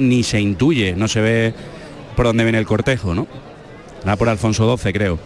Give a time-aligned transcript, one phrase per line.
[0.00, 1.54] Ni se intuye, no se ve
[2.16, 3.26] por dónde viene el cortejo, ¿no?
[4.06, 5.18] Va por Alfonso XII, creo.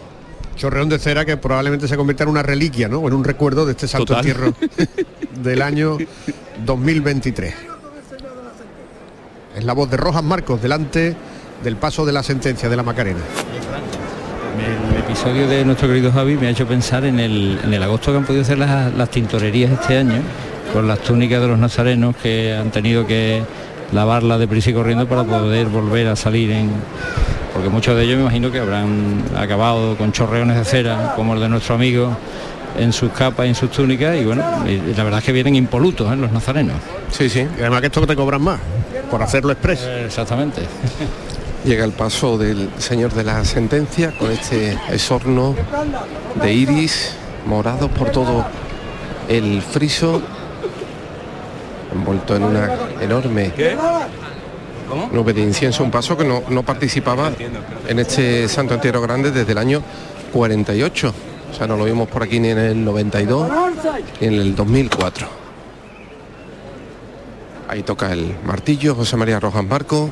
[0.55, 2.99] Chorreón de cera que probablemente se convierta en una reliquia, ¿no?
[2.99, 4.25] O en un recuerdo de este santo Total.
[4.25, 4.53] entierro
[5.41, 5.97] del año
[6.65, 7.53] 2023.
[9.57, 11.15] Es la voz de Rojas Marcos delante
[11.63, 13.19] del paso de la sentencia de la Macarena.
[14.91, 18.11] El episodio de nuestro querido Javi me ha hecho pensar en el, en el agosto
[18.11, 20.21] que han podido hacer las, las tintorerías este año,
[20.73, 23.41] con las túnicas de los nazarenos que han tenido que
[23.91, 26.71] lavarla deprisa y corriendo para poder volver a salir en...
[27.53, 31.39] Porque muchos de ellos me imagino que habrán acabado con chorreones de cera, como el
[31.39, 32.15] de nuestro amigo,
[32.77, 35.55] en sus capas y en sus túnicas, y bueno, y la verdad es que vienen
[35.55, 36.15] impolutos ¿eh?
[36.15, 36.75] los nazarenos.
[37.09, 37.47] Sí, sí.
[37.57, 38.59] Y además que esto te cobran más
[39.09, 39.83] por hacerlo express.
[40.05, 40.61] Exactamente.
[41.65, 45.55] Llega el paso del señor de la sentencia con este esorno
[46.41, 47.13] de iris
[47.45, 48.45] morado por todo
[49.27, 50.21] el friso,
[51.93, 52.69] envuelto en una
[53.01, 53.53] enorme
[55.11, 57.31] nube de incienso, un paso que no, no participaba
[57.87, 59.81] en este Santo Entierro Grande desde el año
[60.33, 61.13] 48.
[61.49, 63.49] O sea, no lo vimos por aquí ni en el 92
[64.21, 65.27] ni en el 2004.
[67.69, 70.09] Ahí toca el martillo José María Rojas Marco.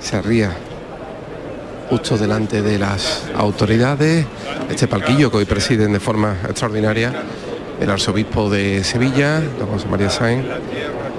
[0.00, 0.56] Se ría
[1.88, 4.26] justo delante de las autoridades.
[4.68, 7.12] Este palquillo que hoy presiden de forma extraordinaria
[7.80, 10.44] el arzobispo de Sevilla, don José María Sáenz,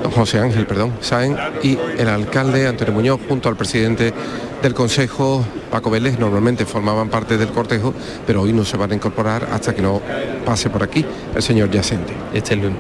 [0.03, 4.13] don José Ángel, perdón, Sáenz, y el alcalde Antonio Muñoz junto al presidente
[4.61, 7.93] del Consejo, Paco Vélez, normalmente formaban parte del cortejo,
[8.25, 10.01] pero hoy no se van a incorporar hasta que no
[10.45, 11.05] pase por aquí
[11.35, 12.13] el señor Yacente.
[12.33, 12.71] Este es el,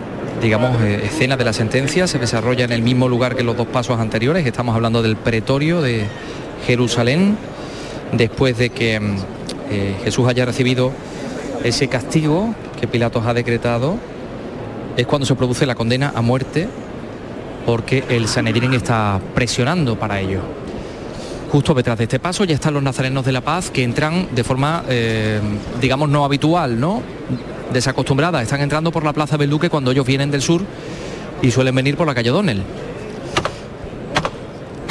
[0.41, 3.67] digamos, eh, escena de la sentencia se desarrolla en el mismo lugar que los dos
[3.67, 4.45] pasos anteriores.
[4.45, 6.05] Estamos hablando del pretorio de
[6.65, 7.37] Jerusalén,
[8.11, 9.15] después de que mm,
[9.69, 10.91] eh, Jesús haya recibido
[11.63, 13.97] ese castigo que Pilatos ha decretado,
[14.95, 16.67] es cuando se produce la condena a muerte,
[17.65, 20.39] porque el Sanedrín está presionando para ello.
[21.51, 24.43] Justo detrás de este paso ya están los nazarenos de la paz que entran de
[24.43, 25.39] forma, eh,
[25.79, 27.01] digamos, no habitual, ¿no?
[27.71, 28.41] Desacostumbrada.
[28.41, 30.61] Están entrando por la Plaza del Duque cuando ellos vienen del sur
[31.41, 32.63] y suelen venir por la calle Donel.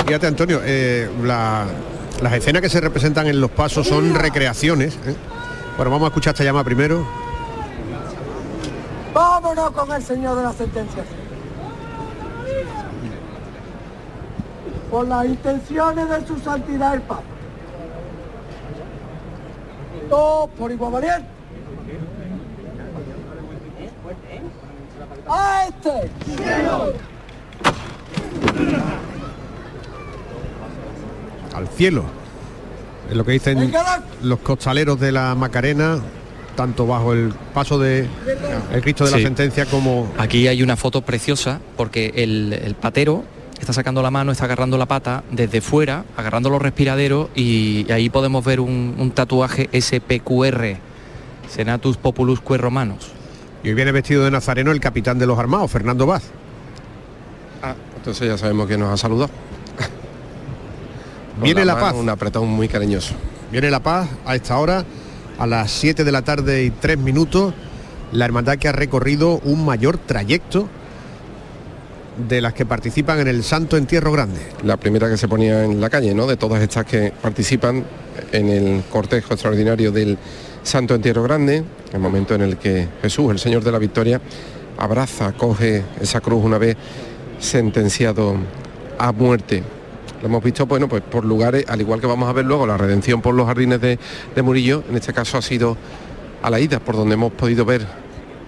[0.06, 1.66] Fíjate, Antonio, eh, la-
[2.22, 4.94] las escenas que se representan en los pasos son recreaciones.
[5.06, 5.15] ¿eh?
[5.77, 7.06] Bueno, vamos a escuchar esta llamada primero.
[9.16, 11.03] Vámonos con el señor de la sentencia.
[14.91, 17.22] Por las intenciones de su santidad el Papa.
[20.10, 21.28] Todos por igual valiente.
[25.27, 26.10] A este.
[31.54, 32.04] al cielo.
[33.09, 33.72] Es lo que dicen
[34.21, 36.00] los costaleros de la Macarena,
[36.56, 38.09] tanto bajo el paso de
[38.72, 43.25] el Cristo de la sentencia como Aquí hay una foto preciosa porque el, el patero
[43.61, 48.11] está sacando la mano, está agarrando la pata desde fuera, agarrando los respiraderos y ahí
[48.11, 50.77] podemos ver un, un tatuaje SPQR,
[51.49, 53.12] Senatus Populusque Romanos.
[53.62, 56.25] y hoy viene vestido de nazareno el capitán de los armados, Fernando Vaz.
[57.62, 59.31] Ah, entonces ya sabemos que nos ha saludado.
[61.43, 61.95] Viene la mano, paz.
[61.97, 63.15] Un apretón muy cariñoso.
[63.53, 64.84] Viene la paz a esta hora,
[65.38, 67.54] a las 7 de la tarde y 3 minutos,
[68.12, 70.69] la hermandad que ha recorrido un mayor trayecto
[72.28, 74.41] de las que participan en el Santo Entierro Grande.
[74.64, 76.26] La primera que se ponía en la calle, ¿no?
[76.26, 77.84] De todas estas que participan
[78.32, 80.16] en el cortejo extraordinario del
[80.62, 84.20] Santo Entierro Grande, el momento en el que Jesús, el Señor de la Victoria,
[84.78, 86.76] abraza, coge esa cruz una vez
[87.38, 88.36] sentenciado
[88.98, 89.62] a muerte.
[90.26, 93.22] Hemos visto, bueno, pues por lugares, al igual que vamos a ver luego la redención
[93.22, 93.97] por los jardines de,
[94.42, 95.76] Murillo, en este caso ha sido
[96.42, 97.87] a la ida, por donde hemos podido ver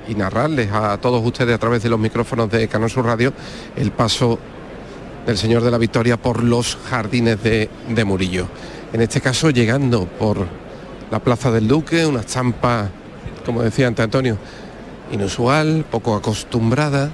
[0.08, 3.32] y narrarles a todos ustedes a través de los micrófonos de Canal Sur Radio
[3.76, 4.40] el paso
[5.24, 7.70] del Señor de la Victoria por los jardines de,
[8.04, 8.48] Murillo.
[8.92, 10.48] En este caso llegando por
[11.12, 12.90] la Plaza del Duque, una estampa,
[13.46, 14.36] como decía antes Antonio,
[15.12, 17.12] inusual, poco acostumbrada.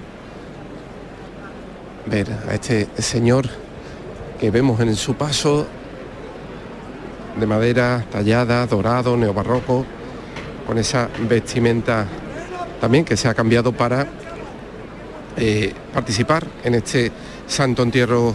[2.07, 3.64] Ver a este señor
[4.39, 5.67] que vemos en su paso
[7.39, 9.85] de madera tallada, dorado, neobarroco,
[10.67, 12.07] con esa vestimenta
[12.81, 14.07] también que se ha cambiado para
[15.37, 17.11] eh, participar en este
[17.47, 18.35] santo entierro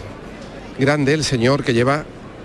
[0.78, 2.04] grande, el señor que lleva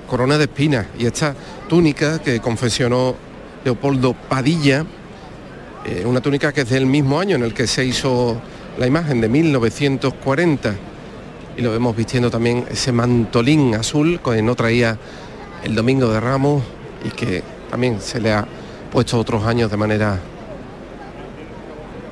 [0.09, 1.35] corona de espinas y esta
[1.69, 3.17] túnica que confesionó
[3.65, 4.85] Leopoldo Padilla,
[5.87, 8.41] eh, una túnica que es del mismo año en el que se hizo
[8.79, 10.75] la imagen de 1940
[11.57, 14.99] y lo vemos vistiendo también ese mantolín azul que no traía
[15.63, 16.63] el domingo de Ramos
[17.05, 18.47] y que también se le ha
[18.93, 20.19] puesto otros años de manera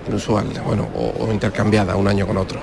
[0.09, 2.61] inusual, bueno, o, o intercambiada un año con otro.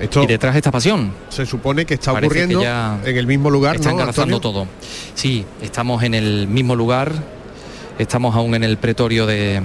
[0.00, 1.12] Esto y detrás esta pasión.
[1.28, 3.92] se supone que está Parece que ocurriendo ya en el mismo lugar, Está
[4.26, 4.66] ¿no, todo.
[5.14, 7.12] Sí, estamos en el mismo lugar,
[7.98, 9.62] estamos aún en el pretorio de,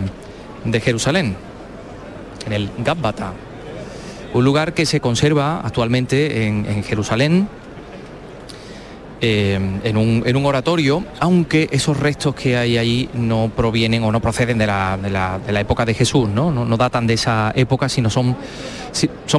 [0.65, 1.35] de Jerusalén,
[2.45, 3.33] en el Gabbata,
[4.33, 7.47] un lugar que se conserva actualmente en, Jerusalén,
[9.21, 14.57] eh, en, un, oratorio, aunque esos restos que hay ahí no provienen o no proceden
[14.57, 16.77] de la, época de Jesús, ¿no?
[16.77, 18.35] Datan de esa época, sino son,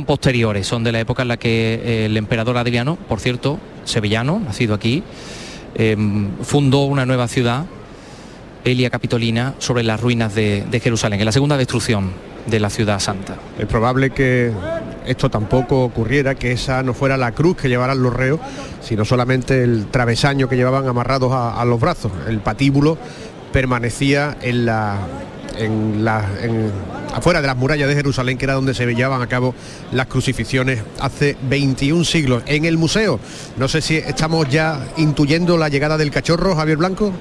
[0.04, 4.40] posteriores, son de la época en la que eh, el emperador Adriano, por cierto, sevillano,
[4.40, 5.02] nacido aquí,
[5.76, 5.96] eh,
[6.42, 7.64] fundó una nueva ciudad,
[8.64, 13.36] Elia Capitolina, sobre las ruinas de Jerusalén, en la segunda destrucción de la ciudad santa.
[13.58, 14.50] Es probable que
[15.06, 18.40] esto tampoco ocurriera, que esa no fuera la cruz que llevaran los reos,
[18.80, 22.12] sino solamente el travesaño que llevaban amarrados a, a los brazos.
[22.28, 22.96] El patíbulo
[23.52, 24.96] permanecía en la,
[25.58, 26.70] en la, en-
[27.14, 29.54] afuera de las murallas de Jerusalén, que era donde se llevaban a cabo
[29.92, 32.42] las crucifixiones hace 21 siglos.
[32.46, 33.18] En el museo,
[33.56, 37.12] no sé si estamos ya intuyendo la llegada del cachorro, Javier Blanco.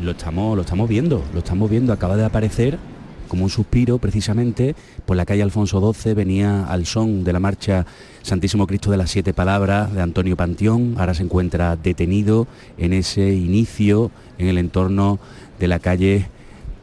[0.00, 2.78] Lo estamos, lo estamos viendo, lo estamos viendo, acaba de aparecer
[3.26, 4.74] como un suspiro precisamente
[5.04, 7.86] por la calle Alfonso XII, venía al son de la marcha
[8.22, 12.46] Santísimo Cristo de las Siete Palabras de Antonio Panteón, ahora se encuentra detenido
[12.78, 15.18] en ese inicio en el entorno
[15.58, 16.28] de la calle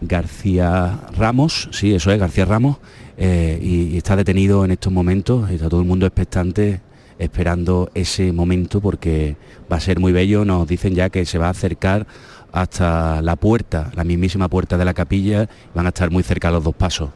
[0.01, 2.77] García Ramos, sí, eso es, García Ramos,
[3.17, 6.81] eh, y, y está detenido en estos momentos, está todo el mundo expectante
[7.19, 9.35] esperando ese momento porque
[9.71, 12.07] va a ser muy bello, nos dicen ya que se va a acercar
[12.53, 16.63] hasta la puerta, la mismísima puerta de la capilla, van a estar muy cerca los
[16.63, 17.09] dos pasos.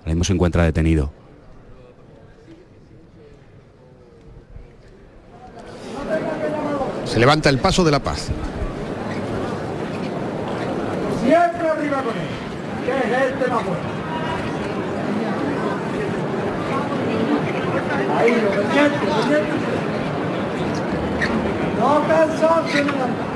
[0.00, 1.10] Ahora mismo se encuentra detenido.
[7.06, 8.28] Se levanta el paso de la paz.
[11.24, 12.28] Siempre arriba con él,
[12.84, 13.80] que es este más bueno.
[18.18, 19.52] Ahí, lo pendiente, pendiente.
[21.80, 23.35] No cansarse andar.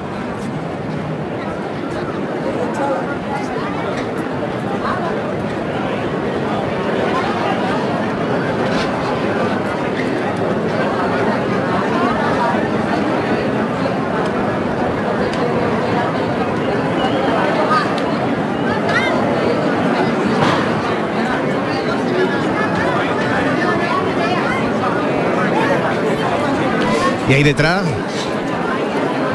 [27.31, 27.85] Y ahí detrás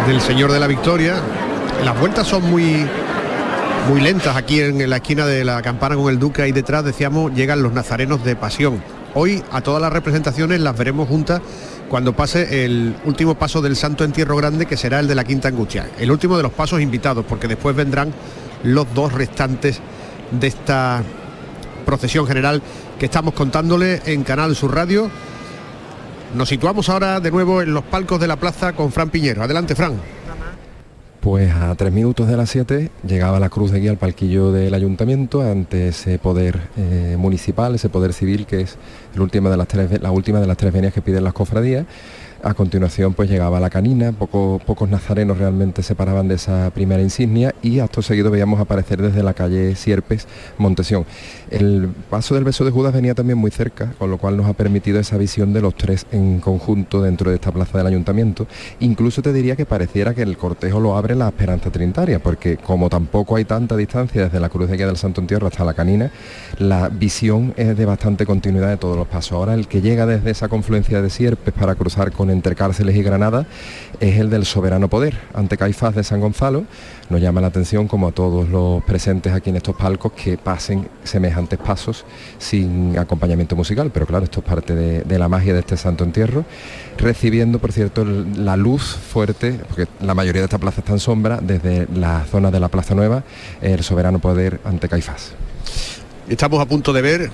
[0.06, 1.16] del Señor de la Victoria,
[1.86, 2.86] las vueltas son muy
[3.88, 7.34] muy lentas aquí en la esquina de la campana con el Duque, ahí detrás decíamos
[7.34, 8.82] llegan los nazarenos de pasión.
[9.14, 11.42] Hoy a todas las representaciones las veremos juntas
[11.88, 15.50] cuando pase el último paso del Santo Entierro Grande, que será el de la Quinta
[15.50, 15.90] Angustia.
[16.00, 18.12] El último de los pasos invitados, porque después vendrán
[18.64, 19.80] los dos restantes
[20.32, 21.04] de esta
[21.86, 22.62] procesión general
[22.98, 25.12] que estamos contándole en Canal Sur Radio.
[26.34, 29.44] Nos situamos ahora de nuevo en los palcos de la plaza con Fran Piñero.
[29.44, 30.15] Adelante, Fran.
[31.26, 34.76] Pues a tres minutos de las 7 llegaba la cruz de guía al palquillo del
[34.76, 38.78] ayuntamiento ante ese poder eh, municipal, ese poder civil que es
[39.50, 41.88] de las tres, la última de las tres venias que piden las cofradías.
[42.44, 47.02] A continuación pues llegaba la canina, poco- pocos nazarenos realmente se paraban de esa primera
[47.02, 50.28] insignia y acto seguido veíamos aparecer desde la calle Sierpes,
[50.60, 51.06] Montesión.
[51.50, 54.54] El paso del beso de Judas venía también muy cerca, con lo cual nos ha
[54.54, 58.48] permitido esa visión de los tres en conjunto dentro de esta plaza del ayuntamiento.
[58.80, 62.90] Incluso te diría que pareciera que el cortejo lo abre la esperanza trinitaria, porque como
[62.90, 66.12] tampoco hay tanta distancia desde la cruz de guía del Santo Entierro hasta la canina,
[66.58, 69.34] la visión es de bastante continuidad de todos los pasos.
[69.34, 73.04] Ahora el que llega desde esa confluencia de Sierpes para cruzar con entre Cárceles y
[73.04, 73.46] Granada
[74.00, 76.66] es el del soberano poder ante Caifás de San Gonzalo.
[77.10, 80.88] Nos llama la atención como a todos los presentes aquí en estos palcos que pasen
[81.04, 82.04] semejantes pasos
[82.40, 86.46] sin acompañamiento musical, pero claro, esto es parte de, la magia de este Santo Entierro,
[86.98, 91.40] recibiendo, por cierto, la luz fuerte, porque la mayoría de esta plaza está en sombra,
[91.42, 93.24] desde la zona de la Plaza Nueva,
[93.62, 95.34] el soberano poder ante Caifás.
[96.28, 97.32] Estamos a punto de ver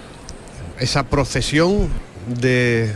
[0.80, 1.88] esa procesión
[2.42, 2.92] de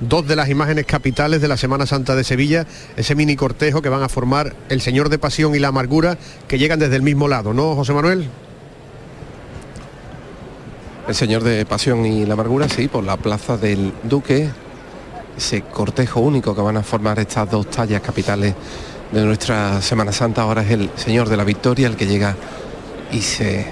[0.00, 3.88] dos de las imágenes capitales de la Semana Santa de Sevilla, ese mini cortejo que
[3.88, 7.28] van a formar el Señor de Pasión y la Amargura, que llegan desde el mismo
[7.28, 8.28] lado, ¿no, José Manuel?
[11.08, 14.50] El Señor de Pasión y la Amargura, sí, por la Plaza del Duque,
[15.36, 18.54] ese cortejo único que van a formar estas dos tallas capitales
[19.12, 20.42] de nuestra Semana Santa.
[20.42, 22.34] Ahora es el Señor de la Victoria el que llega
[23.12, 23.66] y se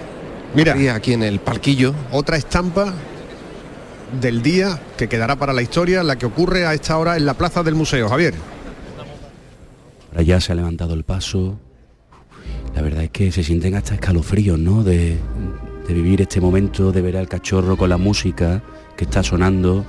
[0.55, 0.75] Mira.
[0.95, 1.95] aquí en el palquillo.
[2.13, 2.93] Otra estampa
[4.21, 7.35] del día que quedará para la historia, la que ocurre a esta hora en la
[7.35, 8.09] plaza del museo.
[8.09, 8.35] Javier.
[10.11, 11.59] Ahora ya se ha levantado el paso.
[12.75, 14.83] La verdad es que se sienten hasta escalofríos, ¿no?
[14.85, 15.19] De,
[15.87, 18.63] de vivir este momento, de ver al cachorro con la música
[18.97, 19.85] que está sonando.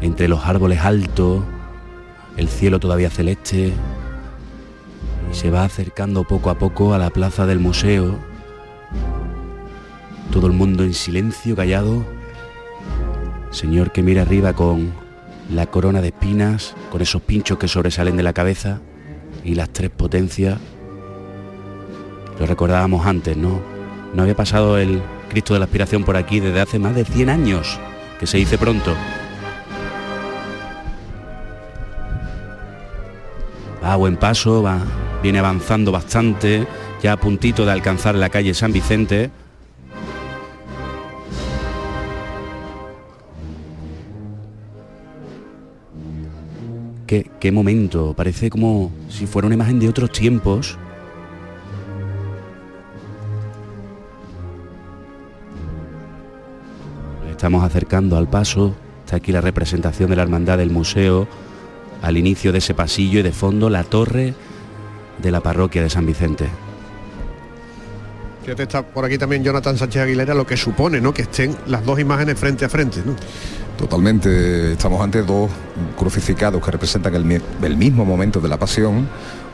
[0.00, 1.42] entre los árboles altos,
[2.36, 3.72] el cielo todavía celeste,
[5.30, 8.18] y se va acercando poco a poco a la plaza del museo.
[10.30, 12.04] Todo el mundo en silencio, callado.
[13.50, 14.92] Señor que mira arriba con
[15.52, 18.80] la corona de espinas, con esos pinchos que sobresalen de la cabeza
[19.44, 20.58] y las tres potencias.
[22.38, 23.60] Lo recordábamos antes, ¿no?
[24.14, 27.28] No había pasado el Cristo de la Aspiración por aquí desde hace más de 100
[27.28, 27.78] años,
[28.18, 28.94] que se dice pronto.
[33.82, 34.78] Va a buen paso, va,
[35.22, 36.66] viene avanzando bastante,
[37.02, 39.30] ya a puntito de alcanzar la calle San Vicente.
[47.10, 50.78] Qué, momento, parece como si fuera una imagen de otros tiempos.
[57.28, 61.26] Estamos acercando al paso, está aquí la representación de la hermandad del museo,
[62.00, 64.34] al inicio de ese pasillo y de fondo la torre
[65.20, 66.46] de la parroquia de San Vicente.
[68.42, 71.12] Fíjate, está por aquí también Jonathan Sánchez Aguilera, lo que supone, ¿no?
[71.12, 73.00] Que estén las dos imágenes frente a frente.
[73.76, 75.50] Totalmente, estamos ante dos
[75.96, 79.08] crucificados que representan el, el mismo momento de la pasión.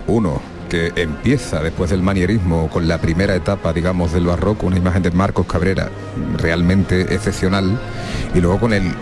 [0.06, 5.02] Uno que empieza después del manierismo con la primera etapa, digamos, del barroco, una imagen
[5.02, 5.90] de Marcos Cabrera
[6.38, 7.78] realmente excepcional,
[8.34, 8.92] y luego con el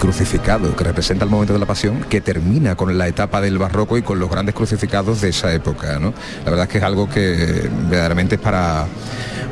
[0.00, 3.96] crucificado que representa el momento de la pasión, que termina con la etapa del barroco
[3.96, 6.00] y con los grandes crucificados de esa época.
[6.00, 6.12] ¿no?
[6.44, 8.86] La verdad es que es algo que verdaderamente es para,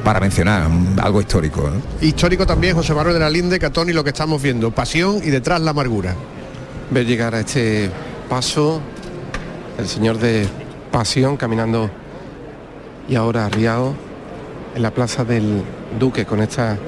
[0.03, 0.69] para mencionar,
[1.01, 1.71] algo histórico.
[1.71, 1.81] ¿no?
[2.05, 5.31] Histórico también José Manuel de la Linde, Catón y lo que estamos viendo, pasión y
[5.31, 6.17] detrás la amargura.
[6.91, 7.91] ver llegar a este
[8.29, 8.81] paso
[9.79, 10.49] el señor de
[10.91, 11.91] Pasión caminando
[13.09, 13.95] y ahora arriado
[14.75, 15.63] en la plaza del
[15.99, 16.79] Duque con esta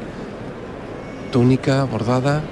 [1.31, 2.43] túnica bordada.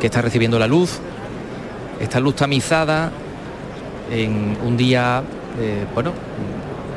[0.00, 0.98] Que está recibiendo la luz,
[2.00, 3.10] esta luz tamizada
[4.10, 5.22] en un día,
[5.60, 6.12] eh, bueno,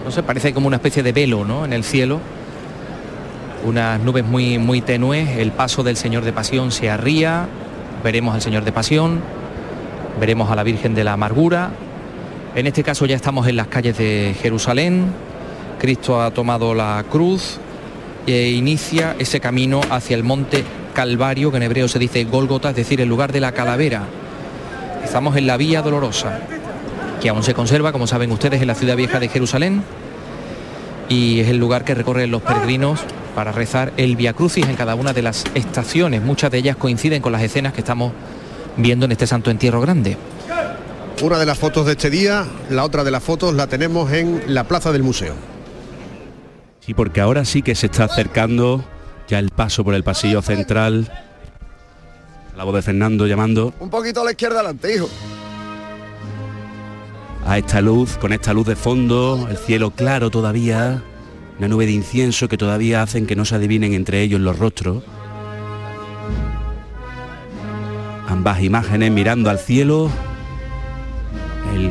[0.06, 1.66] no sé, parece como una especie de velo, ¿no?
[1.66, 2.20] En el cielo,
[3.66, 7.48] unas nubes muy, muy tenues, el paso del Señor de Pasión se arría,
[8.04, 9.22] veremos al Señor de Pasión,
[10.20, 11.72] veremos a la Virgen de la Amargura,
[12.56, 15.06] en este caso ya estamos en las calles de Jerusalén,
[15.80, 17.58] Cristo ha tomado la cruz
[18.28, 20.64] e inicia ese camino hacia el monte
[20.94, 24.04] Calvario, que en hebreo se dice Gólgota, es decir, el lugar de la calavera.
[25.04, 26.40] Estamos en la Vía Dolorosa,
[27.22, 29.84] que aún se conserva, como saben ustedes, en la ciudad vieja de Jerusalén,
[31.10, 33.02] y es el lugar que recorren los peregrinos
[33.36, 36.22] para rezar el Via Crucis en cada una de las estaciones.
[36.22, 38.14] Muchas de ellas coinciden con las escenas que estamos
[38.78, 40.18] viendo en este Santo Entierro Grande.
[41.22, 44.44] Una de las fotos de este día, la otra de las fotos la tenemos en
[44.48, 45.36] la plaza del museo.
[46.80, 48.84] Sí, porque ahora sí que se está acercando
[49.32, 51.10] ya el paso por el pasillo central.
[52.58, 55.10] La voz de Fernando llamando Un poquito a la izquierda adelante, hijo.
[57.46, 61.02] a esta luz, con esta luz de fondo, el cielo claro todavía,
[61.58, 65.02] una nube de incienso que todavía hacen que no se adivinen entre ellos los rostros.
[68.28, 70.12] Ambas imágenes mirando al cielo,
[71.74, 71.90] el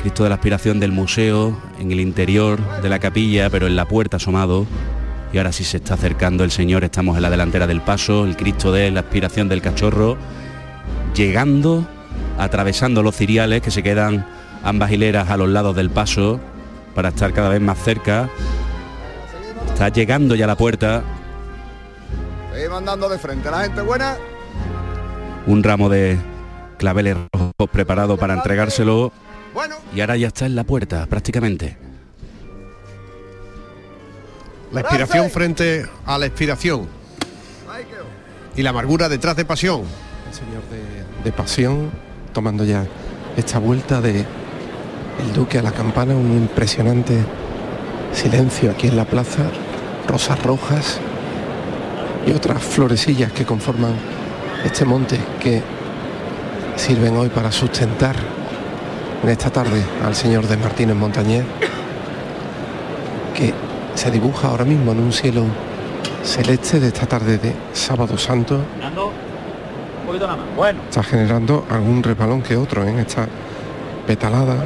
[0.00, 3.86] Cristo de la aspiración del museo en el interior de la capilla, pero en la
[3.86, 4.66] puerta asomado.
[5.32, 8.36] Y ahora sí se está acercando el Señor, estamos en la delantera del paso, el
[8.36, 10.16] Cristo de la aspiración del cachorro,
[11.14, 11.86] llegando,
[12.38, 14.26] atravesando los ciriales que se quedan
[14.64, 16.40] ambas hileras a los lados del paso
[16.94, 18.28] para estar cada vez más cerca.
[19.72, 21.04] Está llegando ya a la puerta
[22.52, 23.50] Seguimos andando de frente.
[23.50, 24.16] La gente buena.
[25.46, 26.18] un ramo de
[26.78, 29.12] claveles rojos preparado para entregárselo
[29.54, 31.78] Bueno, y ahora ya está en la puerta prácticamente.
[34.72, 36.86] La expiración frente a la expiración
[38.56, 39.82] y la amargura detrás de pasión.
[40.28, 41.90] El señor de, de Pasión
[42.32, 42.86] tomando ya
[43.36, 47.18] esta vuelta de el Duque a la campana, un impresionante
[48.12, 49.42] silencio aquí en la plaza,
[50.06, 50.98] rosas rojas
[52.26, 53.94] y otras florecillas que conforman
[54.64, 55.62] este monte que
[56.76, 58.16] sirven hoy para sustentar
[59.22, 61.44] en esta tarde al señor de Martínez Montañés,
[63.34, 63.52] que
[63.94, 65.44] se dibuja ahora mismo en un cielo
[66.22, 68.60] celeste de esta tarde de sábado santo.
[70.88, 73.26] Está generando algún resbalón que otro en esta
[74.06, 74.56] petalada.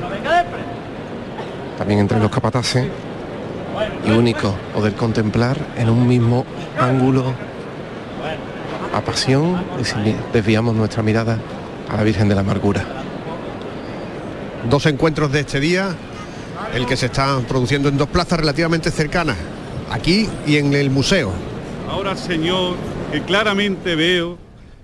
[1.78, 2.86] También entre los capataces.
[4.06, 6.44] Y único poder contemplar en un mismo
[6.78, 7.32] ángulo
[8.94, 9.94] a pasión y si
[10.32, 11.38] desviamos nuestra mirada
[11.90, 12.84] a la Virgen de la Amargura.
[14.70, 15.88] Dos encuentros de este día,
[16.72, 19.36] el que se está produciendo en dos plazas relativamente cercanas,
[19.90, 21.32] aquí y en el museo.
[21.88, 22.76] Ahora, Señor,
[23.12, 24.38] que claramente veo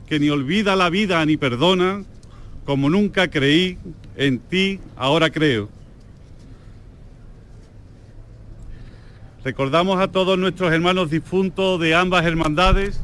[0.09, 2.05] que ni olvida la vida ni perdona,
[2.65, 3.79] como nunca creí,
[4.17, 5.69] en ti ahora creo.
[9.43, 13.01] Recordamos a todos nuestros hermanos difuntos de ambas hermandades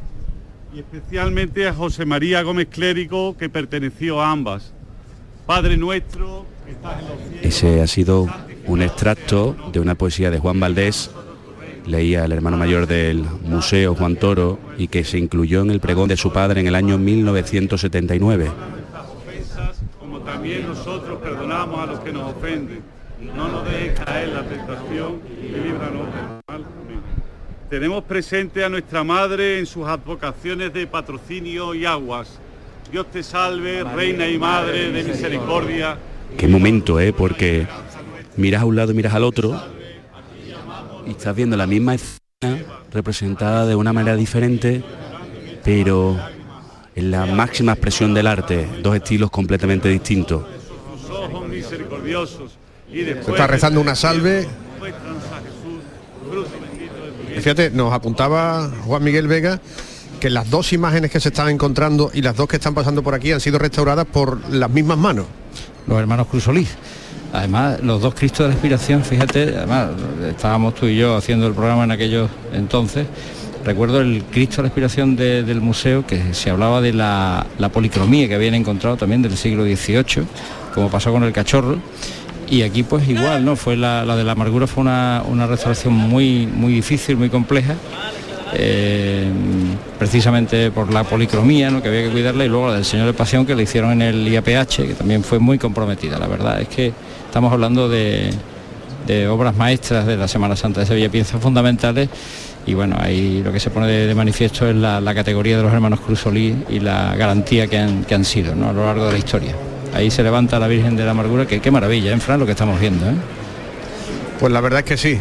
[0.73, 4.73] y especialmente a José María Gómez Clérigo, que perteneció a ambas.
[5.47, 7.45] Padre nuestro, que estás en los cielos.
[7.45, 8.27] Ese ha sido
[8.67, 11.09] un extracto de una poesía de Juan Valdés,
[11.85, 16.09] leía el hermano mayor del Museo Juan Toro y que se incluyó en el pregón
[16.09, 18.51] de su padre en el año 1979.
[19.15, 22.81] ofensas, como también nosotros perdonamos a los que nos ofenden.
[23.35, 26.65] No nos dejes caer en la tentación y líbranos del mal.
[26.83, 26.99] Amén.
[27.69, 32.37] Tenemos presente a nuestra Madre en sus advocaciones de patrocinio y aguas.
[32.91, 35.97] Dios te salve, Reina y Madre de misericordia.
[36.37, 37.11] Qué momento, ¿eh?
[37.11, 37.65] Porque
[38.37, 39.59] miras a un lado y miras al otro
[41.05, 44.83] y estás viendo la misma escena representada de una manera diferente,
[45.63, 46.17] pero
[46.95, 50.43] en la máxima expresión del arte, dos estilos completamente distintos.
[52.91, 54.47] Se está rezando una salve.
[57.35, 59.61] Fíjate, nos apuntaba Juan Miguel Vega
[60.19, 63.13] que las dos imágenes que se están encontrando y las dos que están pasando por
[63.13, 65.25] aquí han sido restauradas por las mismas manos.
[65.85, 66.69] los hermanos Cruz Solís.
[67.33, 69.89] Además, los dos Cristos de la Inspiración, fíjate, además
[70.29, 73.05] estábamos tú y yo haciendo el programa en aquellos entonces.
[73.65, 78.27] Recuerdo el Cristo de la Inspiración de- del museo que se hablaba de la, policromía
[78.29, 80.25] que habían encontrado también del siglo XVIII,
[80.73, 81.77] como pasó con el cachorro.
[82.49, 83.57] Y aquí pues igual, ¿no?
[83.57, 87.75] Fue la, de la amargura fue una, restauración muy, muy difícil, muy compleja.
[88.53, 89.27] eh,
[89.99, 93.45] precisamente por la policromía que había que cuidarla y luego la del Señor de Pasión
[93.45, 96.93] que le hicieron en el IAPH que también fue muy comprometida la verdad es que
[97.37, 98.31] estamos hablando de,
[99.05, 102.09] de obras maestras de la Semana Santa de Sevilla piezas fundamentales
[102.65, 105.99] y bueno ahí lo que se pone de, manifiesto es la, categoría de los hermanos
[105.99, 108.69] Cruz Solís y la garantía que han, sido ¿no?
[108.69, 109.53] a lo largo de la historia
[109.93, 112.53] ahí se levanta la Virgen de la Amargura que qué maravilla en Fran lo que
[112.53, 113.13] estamos viendo ¿eh?
[114.39, 115.19] Pues la verdad es que sí.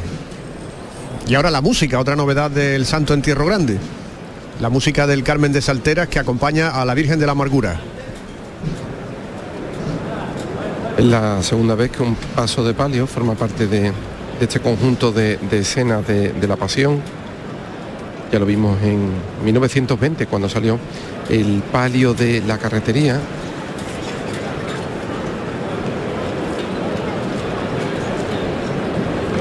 [1.27, 3.79] Y ahora la música, otra novedad del Santo Entierro Grande.
[4.61, 7.81] La música del Carmen de Salteras que acompaña a la Virgen de la Amargura.
[10.97, 13.93] Es la segunda vez que un paso de palio forma parte de, de
[14.41, 17.03] este conjunto de, de escenas de, de la pasión.
[18.33, 19.11] Ya lo vimos en
[19.45, 20.79] 1920 cuando salió
[21.29, 23.21] el palio de la carretería.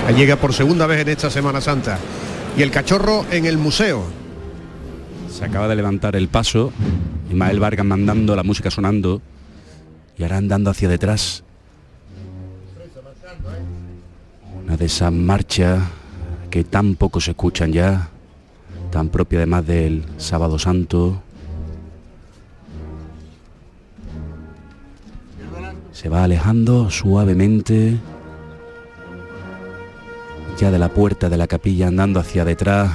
[0.08, 1.98] Ahí llega por segunda vez en esta Semana Santa.
[2.58, 4.04] Y el cachorro en el museo.
[5.32, 6.74] Se acaba de levantar el paso,
[7.30, 9.22] Ismael Vargas mandando la música sonando
[10.18, 11.45] y ahora andando hacia detrás.
[14.78, 15.82] De esas marchas
[16.50, 18.10] que tan poco se escuchan ya,
[18.92, 21.22] tan propia además del Sábado Santo.
[25.94, 27.98] Se va alejando suavemente
[30.60, 32.92] ya de la puerta de la capilla andando hacia detrás,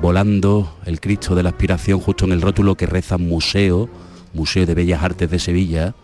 [0.00, 3.88] volando el Cristo de la Aspiración justo en el rótulo que reza Museo,
[4.32, 5.94] Museo de Bellas Artes de Sevilla.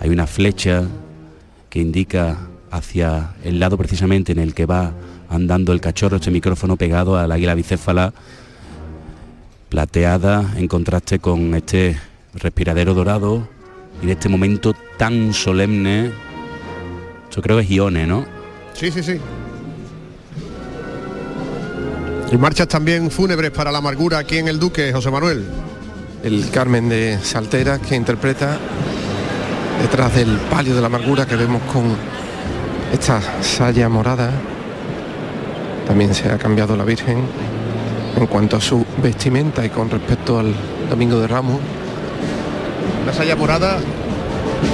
[0.00, 0.84] Hay una flecha
[1.68, 4.92] que indica hacia el lado precisamente en el que va
[5.28, 8.12] andando el cachorro, este micrófono pegado al águila bicéfala,
[9.68, 11.98] plateada en contraste con este
[12.34, 13.48] respiradero dorado
[14.02, 16.10] y de este momento tan solemne.
[17.34, 18.24] Yo creo que es Ione, ¿no?
[18.74, 19.18] Sí, sí, sí.
[22.30, 25.44] Y marchas también fúnebres para la amargura aquí en el Duque, José Manuel.
[26.22, 28.58] el Carmen de Salteras que interpreta
[29.80, 31.96] detrás del palio de la amargura que vemos con
[32.92, 34.30] esta saya morada.
[35.86, 37.18] También se ha cambiado la Virgen
[38.16, 40.54] en cuanto a su vestimenta y con respecto al
[40.90, 41.60] Domingo de Ramos.
[43.06, 43.78] La saya morada,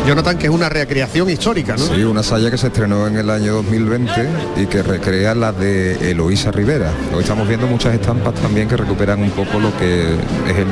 [0.07, 1.85] Jonathan, que es una recreación histórica, ¿no?
[1.87, 6.11] Sí, una saya que se estrenó en el año 2020 y que recrea la de
[6.11, 6.90] Eloísa Rivera.
[7.14, 10.66] Hoy estamos viendo muchas estampas también que recuperan un poco lo que es el-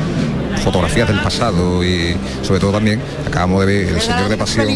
[0.65, 4.67] fotografías del pasado y sobre todo también acabamos de ver el Señor de Pasión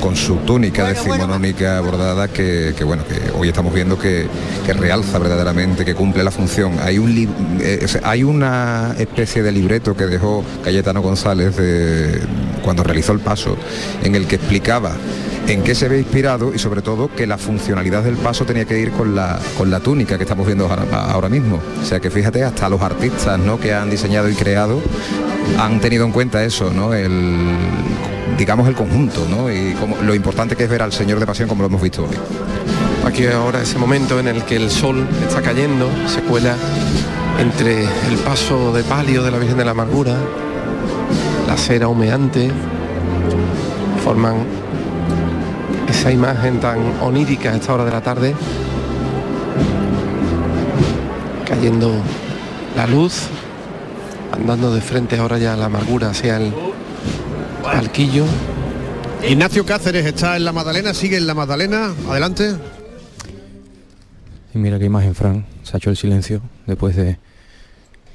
[0.00, 4.26] con su túnica decimonónica bordada que, que, bueno que hoy estamos viendo que,
[4.66, 6.78] que realza verdaderamente que cumple la función.
[6.82, 7.28] Hay un li-
[7.60, 12.20] eh, hay una especie de libreto que dejó Cayetano González de-
[12.62, 13.56] cuando realizó el paso
[14.02, 14.92] en el que explicaba
[15.48, 18.78] en qué se había inspirado y sobre todo que la funcionalidad del paso tenía que
[18.78, 22.10] ir con la con la túnica que estamos viendo ahora, ahora mismo o sea que
[22.10, 23.58] fíjate hasta los artistas ¿no?
[23.58, 24.82] que han diseñado y creado
[25.58, 27.56] han tenido en cuenta eso no el
[28.36, 29.50] digamos el conjunto ¿no?
[29.50, 32.04] y como, lo importante que es ver al Señor de Pasión como lo hemos visto
[32.04, 32.16] hoy.
[33.06, 36.54] Aquí ahora ese momento en el que el sol está cayendo, se cuela
[37.38, 40.14] entre el paso de palio de la Virgen de la Amargura
[41.46, 42.50] la cera humeante,
[44.04, 44.57] forman
[45.88, 48.34] esa imagen tan onírica a esta hora de la tarde,
[51.46, 51.92] cayendo
[52.76, 53.26] la luz,
[54.32, 56.52] andando de frente ahora ya la amargura hacia el
[57.62, 58.24] palquillo.
[59.28, 62.54] Ignacio Cáceres está en la Magdalena, sigue en la Magdalena, adelante.
[64.54, 67.18] Y mira qué imagen, Fran, se ha hecho el silencio después de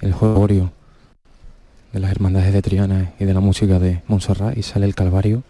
[0.02, 4.86] el juego de las hermandades de Triana y de la música de Montserrat y sale
[4.86, 5.44] el Calvario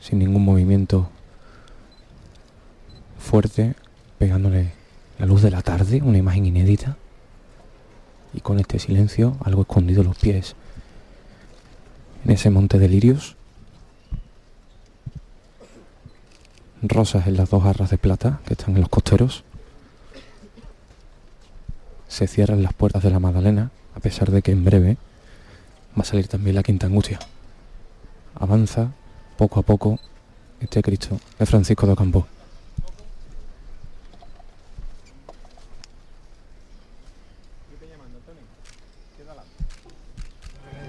[0.00, 1.08] sin ningún movimiento
[3.18, 3.74] fuerte,
[4.18, 4.72] pegándole
[5.18, 6.96] la luz de la tarde, una imagen inédita
[8.32, 10.54] y con este silencio, algo escondido los pies
[12.24, 13.36] en ese monte de lirios.
[16.82, 19.44] Rosas en las dos arras de plata que están en los costeros.
[22.08, 24.96] Se cierran las puertas de la Magdalena, a pesar de que en breve
[25.96, 27.18] va a salir también la quinta angustia.
[28.34, 28.92] Avanza
[29.40, 29.98] poco a poco
[30.60, 32.26] este Cristo de Francisco de Ocampo.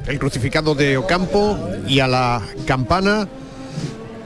[0.05, 3.29] el crucificado de Ocampo y a la campana.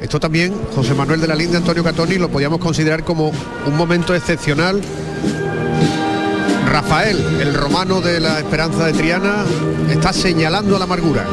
[0.02, 3.32] Esto también, José Manuel de la Linde, Antonio Catoni, lo podíamos considerar como
[3.68, 4.82] un momento excepcional.
[6.66, 9.46] Rafael, el romano de la Esperanza de Triana,
[9.88, 11.28] está señalando a la amargura.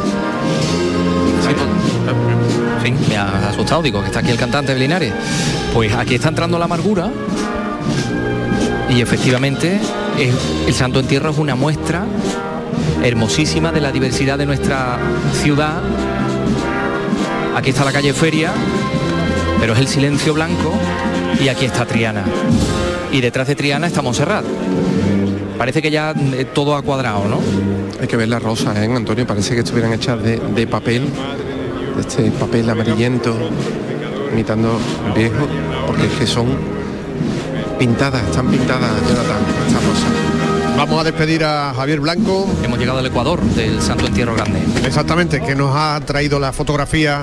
[3.08, 5.12] Me ha asustado, digo que está aquí el cantante de Linares.
[5.72, 7.10] Pues aquí está entrando la amargura
[8.90, 9.80] y efectivamente
[10.66, 12.04] el Santo Entierro es una muestra
[13.02, 14.98] hermosísima de la diversidad de nuestra
[15.32, 15.80] ciudad.
[17.56, 18.50] Aquí está la calle Feria,
[19.60, 20.72] pero es el silencio blanco
[21.42, 22.24] y aquí está Triana.
[23.10, 24.44] Y detrás de Triana está Montserrat.
[25.58, 27.38] Parece que ya eh, todo ha cuadrado, ¿no?
[28.00, 29.26] Hay que ver las rosas, ¿eh, Antonio?
[29.26, 31.08] Parece que estuvieran hechas de, papel,
[31.98, 33.35] este papel amarillento,
[34.33, 34.78] imitando
[35.14, 35.46] viejo,
[35.87, 36.48] porque es que son
[37.78, 40.76] pintadas, están pintadas, Jonathan, estas rosas.
[40.76, 42.48] Vamos a despedir a Javier Blanco.
[42.64, 44.61] Hemos llegado al Ecuador del Santo Entierro Grande.
[44.87, 47.22] Exactamente, que nos ha traído la fotografía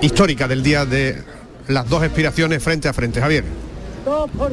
[0.00, 1.22] histórica del día de
[1.68, 3.20] las dos expiraciones frente a frente.
[3.20, 3.69] Javier.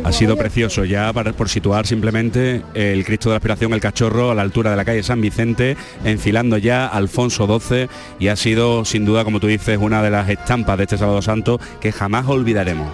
[0.03, 4.31] Ha sido precioso ya para, por situar simplemente el Cristo de la Aspiración, el cachorro,
[4.31, 7.87] a la altura de la calle San Vicente, enfilando ya Alfonso XII
[8.19, 11.21] y ha sido sin duda, como tú dices, una de las estampas de este sábado
[11.21, 12.91] santo que jamás olvidaremos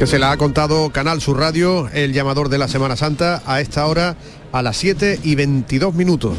[0.00, 3.60] que se la ha contado Canal Sur Radio, el llamador de la Semana Santa, a
[3.60, 4.16] esta hora
[4.50, 6.38] a las 7 y 22 minutos.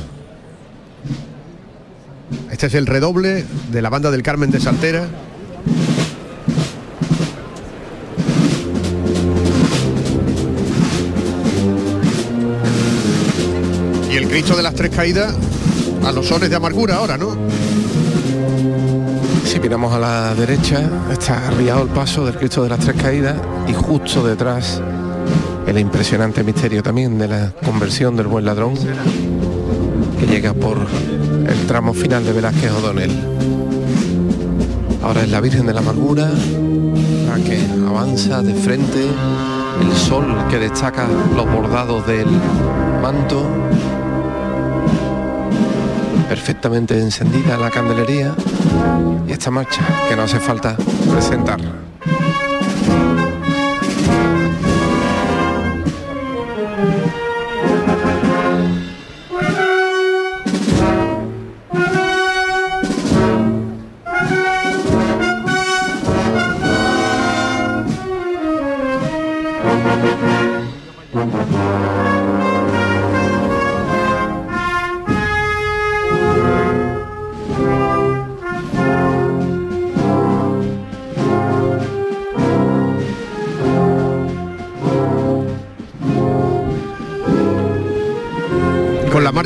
[2.50, 5.08] Este es el redoble de la banda del Carmen de Saltera.
[14.32, 15.36] Cristo de las Tres Caídas
[16.06, 17.36] a los sones de amargura ahora, ¿no?
[19.44, 23.36] Si miramos a la derecha, está arriado el paso del Cristo de las Tres Caídas
[23.68, 24.82] y justo detrás
[25.68, 28.76] el impresionante misterio también de la conversión del buen ladrón
[30.18, 33.12] que llega por el tramo final de Velázquez O'Donnell.
[35.04, 36.30] Ahora es la Virgen de la Amargura,
[37.28, 39.04] la que avanza de frente,
[39.82, 42.28] el sol que destaca los bordados del
[43.02, 43.46] manto,
[46.32, 48.34] perfectamente encendida la candelería
[49.28, 50.78] y esta marcha que no hace falta
[51.12, 51.91] presentar.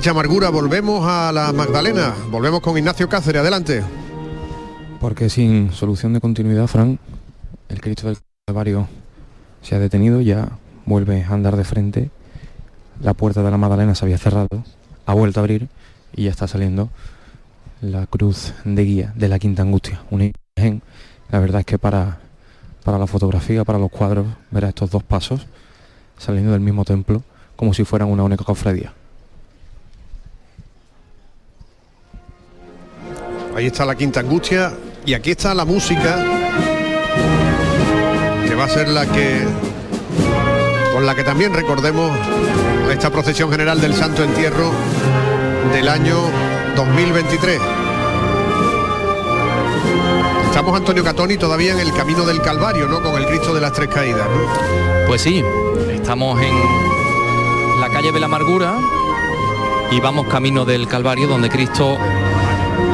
[0.10, 3.84] Amargura volvemos a la Magdalena, volvemos con Ignacio Cáceres, adelante.
[5.00, 7.00] Porque sin solución de continuidad, Fran,
[7.70, 8.88] el Cristo del Calvario
[9.62, 10.50] se ha detenido, ya
[10.86, 12.12] vuelve a andar de frente,
[13.02, 14.64] la puerta de la Magdalena se había cerrado,
[15.06, 15.70] ha vuelto a abrir
[16.16, 16.90] y ya está saliendo
[17.82, 20.82] la cruz de guía de la Quinta Angustia, una imagen,
[21.32, 22.20] la verdad es que para,
[22.84, 25.48] para la fotografía, para los cuadros, ver estos dos pasos
[26.18, 27.24] saliendo del mismo templo
[27.56, 28.94] como si fueran una única cofradía.
[33.56, 34.74] Ahí está la quinta angustia
[35.06, 36.18] y aquí está la música
[38.46, 39.46] que va a ser la que
[40.94, 42.12] con la que también recordemos
[42.92, 44.72] esta procesión general del Santo Entierro
[45.72, 46.18] del año
[46.76, 47.62] 2023.
[50.50, 53.02] Estamos Antonio Catoni todavía en el camino del Calvario, ¿no?
[53.02, 54.28] Con el Cristo de las Tres Caídas.
[54.28, 55.08] ¿no?
[55.08, 55.42] Pues sí,
[55.94, 58.76] estamos en la calle de la Amargura
[59.92, 61.98] y vamos camino del Calvario donde Cristo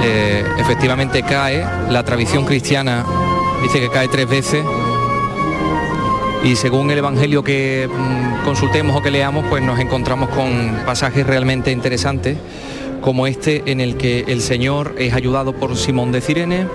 [0.01, 1.65] eh, efectivamente cae.
[1.89, 3.05] La tradición cristiana
[3.61, 4.65] dice que cae tres veces
[6.43, 11.25] y según el Evangelio que mm, consultemos o que leamos, pues nos encontramos con pasajes
[11.25, 12.37] realmente interesantes,
[12.99, 16.65] como este en el que el Señor es ayudado por Simón de Cirene,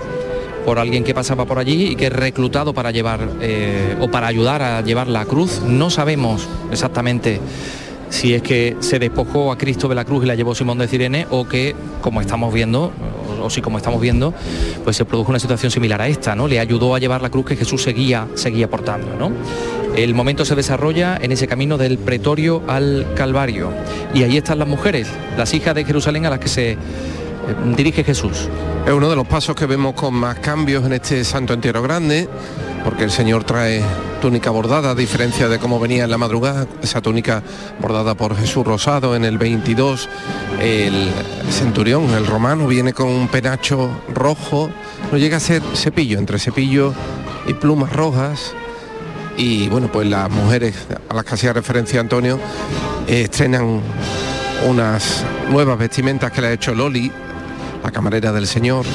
[0.65, 4.27] por alguien que pasaba por allí y que es reclutado para llevar eh, o para
[4.27, 5.61] ayudar a llevar la cruz.
[5.61, 7.41] No sabemos exactamente
[8.09, 10.87] si es que se despojó a Cristo de la cruz y la llevó Simón de
[10.87, 12.91] Cirene o que, como estamos viendo,
[13.41, 14.33] o, si como estamos viendo,
[14.83, 16.47] pues se produjo una situación similar a esta, ¿no?
[16.47, 19.31] Le ayudó a llevar la cruz que Jesús seguía, seguía portando, ¿no?
[19.95, 23.71] El momento se desarrolla en ese camino del pretorio al Calvario.
[24.13, 26.77] Y ahí están las mujeres, las hijas de Jerusalén a las que se eh,
[27.75, 28.47] dirige Jesús.
[28.85, 32.29] Es uno de los pasos que vemos con más cambios en este Santo Entierro Grande,
[32.87, 33.83] porque el Señor trae
[34.21, 37.43] túnica bordada, a diferencia de cómo venía en la madrugada, esa túnica
[37.81, 40.07] bordada por Jesús Rosado en el 22,
[40.61, 41.11] el
[41.51, 44.69] centurión, el romano, viene con un penacho rojo,
[45.11, 46.93] no llega a ser cepillo, entre cepillo
[47.45, 48.53] y plumas rojas,
[49.35, 50.73] y bueno, pues las mujeres
[51.09, 52.39] a las que hacía referencia Antonio
[53.05, 53.81] eh, estrenan
[54.65, 57.11] unas nuevas vestimentas que le ha hecho Loli,
[57.83, 58.85] la camarera del Señor,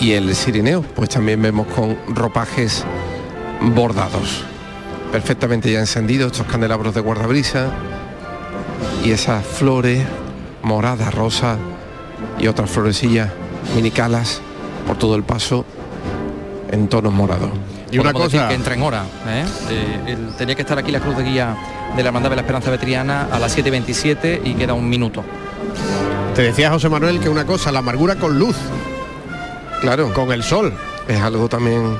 [0.00, 2.84] y el sirineo, pues también vemos con ropajes
[3.72, 4.44] bordados,
[5.12, 7.68] perfectamente ya encendidos estos candelabros de guardabrisa
[9.04, 10.04] y esas flores
[10.62, 11.58] moradas, rosas
[12.38, 13.30] y otras florecillas
[13.74, 14.40] minicalas
[14.86, 15.64] por todo el paso
[16.70, 17.50] en tonos morados.
[17.90, 19.04] Y una Podemos cosa- que entra en hora.
[19.28, 19.44] ¿eh?
[19.70, 21.54] Eh, el- tenía que estar aquí la cruz de guía
[21.96, 25.22] de la Hermandad de la Esperanza Vetriana a las 7.27 y queda un minuto.
[26.34, 28.56] Te decía José Manuel que una cosa, la amargura con luz,
[29.80, 30.72] Claro, con el sol.
[31.06, 31.96] es algo también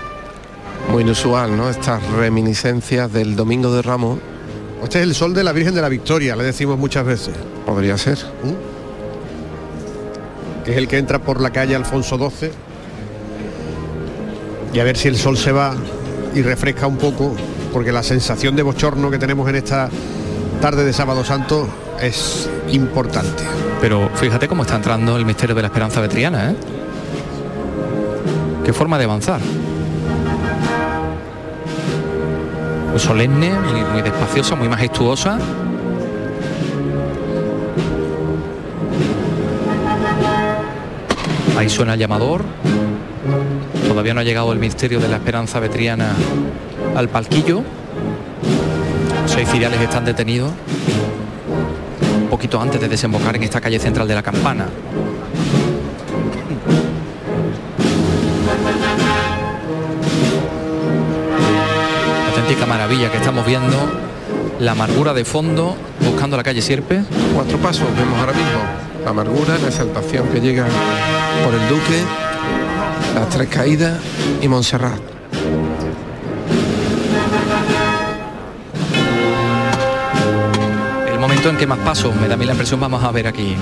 [0.91, 1.69] muy inusual, ¿no?
[1.71, 4.19] Estas reminiscencias del Domingo de Ramos
[4.83, 7.35] Este es el sol de la Virgen de la Victoria, le decimos muchas veces.
[7.67, 8.19] podría ser.
[10.65, 12.51] que es el que entra por la calle Alfonso XII.
[14.73, 15.75] Y a ver si el sol se va
[16.35, 17.35] y refresca un poco,
[17.73, 19.89] porque la sensación de bochorno que tenemos en esta
[20.61, 21.69] tarde de Sábado Santo
[22.01, 23.45] es importante.
[23.81, 26.51] Pero fíjate cómo está entrando el misterio de la Esperanza Vetriana.
[26.51, 26.57] ¿eh?
[28.65, 29.41] Qué forma de avanzar.
[32.95, 35.37] Muy solemne, muy, muy despaciosa, muy majestuosa.
[41.59, 42.45] Ahí suena el llamador.
[43.89, 46.13] Todavía no ha llegado el misterio de la Esperanza Vetriana
[46.95, 47.65] al palquillo.
[49.27, 50.53] Seis filiales están detenidos
[52.23, 54.69] un poquito antes de desembocar en esta calle central de la Campana.
[62.45, 63.75] Auténtica maravilla que estamos viendo,
[64.61, 67.03] la amargura de fondo, buscando la calle Sierpe.
[67.35, 68.61] Cuatro pasos vemos ahora mismo.
[69.03, 70.67] La amargura, la exaltación que llega
[71.43, 72.03] por el Duque,
[73.15, 73.99] las tres caídas
[74.43, 75.01] y Montserrat.
[81.11, 83.27] El momento en que más pasos, me da a mí la impresión, vamos a ver
[83.27, 83.57] aquí.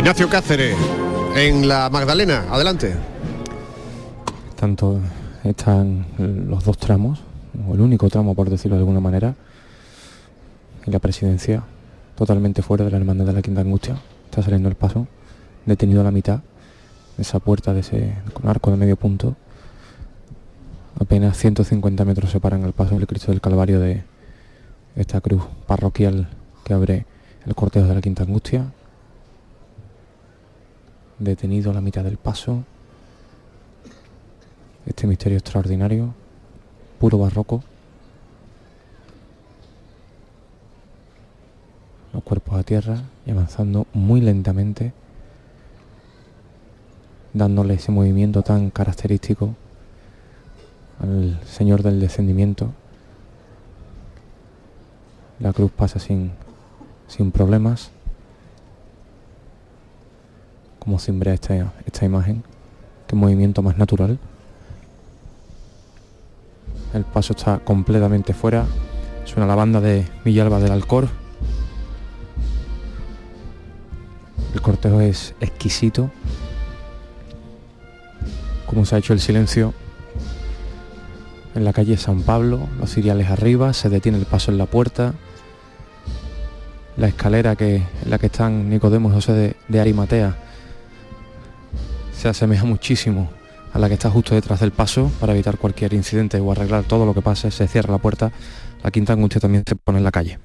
[0.00, 0.78] Ignacio Cáceres,
[1.36, 2.94] en la Magdalena, adelante.
[4.58, 4.98] Tanto
[5.44, 6.06] están
[6.48, 7.20] los dos tramos,
[7.68, 9.34] o el único tramo por decirlo de alguna manera,
[10.86, 11.64] y la presidencia
[12.16, 14.00] totalmente fuera de la hermandad de la Quinta Angustia.
[14.24, 15.06] Está saliendo el paso,
[15.66, 16.40] detenido a la mitad
[17.18, 19.36] de esa puerta de ese arco de medio punto.
[20.98, 24.02] Apenas 150 metros separan el paso del Cristo del Calvario de
[24.96, 26.30] esta cruz parroquial
[26.64, 27.04] que abre
[27.44, 28.72] el cortejo de la Quinta Angustia.
[31.20, 32.64] Detenido a la mitad del paso,
[34.86, 36.14] este misterio extraordinario,
[36.98, 37.62] puro barroco.
[42.14, 44.94] Los cuerpos a tierra y avanzando muy lentamente,
[47.34, 49.54] dándole ese movimiento tan característico
[51.00, 52.72] al Señor del descendimiento.
[55.38, 56.32] La cruz pasa sin,
[57.08, 57.90] sin problemas,
[60.80, 62.42] como cimbrea esta, esta imagen,
[63.06, 64.18] qué movimiento más natural.
[66.92, 68.66] El paso está completamente fuera.
[69.24, 71.08] Suena la banda de Villalba del Alcor.
[74.54, 76.10] El cortejo es exquisito.
[78.66, 79.72] Como se ha hecho el silencio.
[81.54, 85.14] en la calle San Pablo, los ciriales arriba, se detiene el paso en la puerta,
[86.96, 90.36] la escalera que, en la que están Nicodemo y José de Arimatea
[92.20, 93.30] se asemeja muchísimo
[93.72, 97.06] a la que está justo detrás del paso para evitar cualquier incidente o arreglar todo
[97.06, 98.30] lo que pase, se cierra la puerta,
[98.82, 100.38] la quinta angustia también se pone en la calle.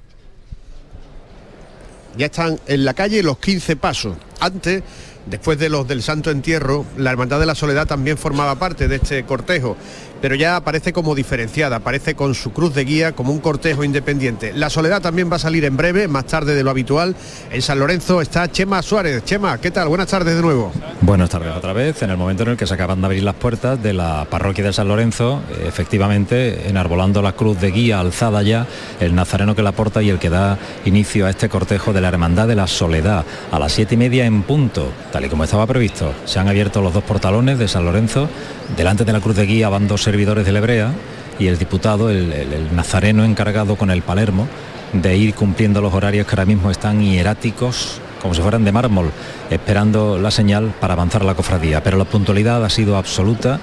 [2.16, 4.16] Ya están en la calle los 15 pasos.
[4.40, 4.82] Antes
[5.26, 8.96] Después de los del Santo Entierro, la Hermandad de la Soledad también formaba parte de
[8.96, 9.76] este cortejo,
[10.20, 14.52] pero ya aparece como diferenciada, aparece con su cruz de guía como un cortejo independiente.
[14.52, 17.14] La Soledad también va a salir en breve, más tarde de lo habitual.
[17.50, 19.24] En San Lorenzo está Chema Suárez.
[19.24, 19.88] Chema, ¿qué tal?
[19.88, 20.72] Buenas tardes de nuevo.
[21.00, 23.34] Buenas tardes otra vez, en el momento en el que se acaban de abrir las
[23.34, 28.66] puertas de la parroquia de San Lorenzo, efectivamente enarbolando la cruz de guía alzada ya,
[29.00, 32.08] el nazareno que la porta y el que da inicio a este cortejo de la
[32.08, 35.66] Hermandad de la Soledad, a las siete y media en punto tal y como estaba
[35.66, 36.12] previsto.
[36.24, 38.28] Se han abierto los dos portalones de San Lorenzo,
[38.76, 40.92] delante de la cruz de guía van dos servidores de la Hebrea
[41.36, 44.46] y el diputado, el, nazareno encargado con el Palermo
[44.92, 49.10] de ir cumpliendo los horarios que ahora mismo están hieráticos como si fueran de mármol,
[49.50, 51.82] esperando la señal para avanzar la cofradía.
[51.82, 53.58] Pero la puntualidad ha sido absoluta.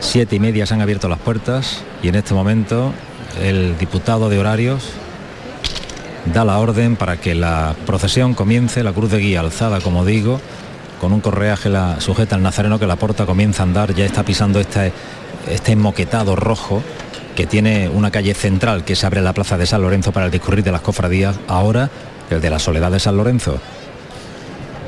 [0.00, 2.94] Siete y media se han abierto las puertas y en este momento
[3.42, 4.92] el diputado de horarios
[6.32, 10.40] da la orden para que la procesión comience, la cruz de guía alzada, como digo,
[11.00, 14.24] con un correaje la sujeta al nazareno que la porta comienza a andar, ya está
[14.24, 14.92] pisando este,
[15.48, 16.82] este moquetado rojo
[17.36, 20.32] que tiene una calle central que se abre la plaza de San Lorenzo para el
[20.32, 21.88] discurrir de las cofradías, ahora
[22.30, 23.58] el de la soledad de San Lorenzo.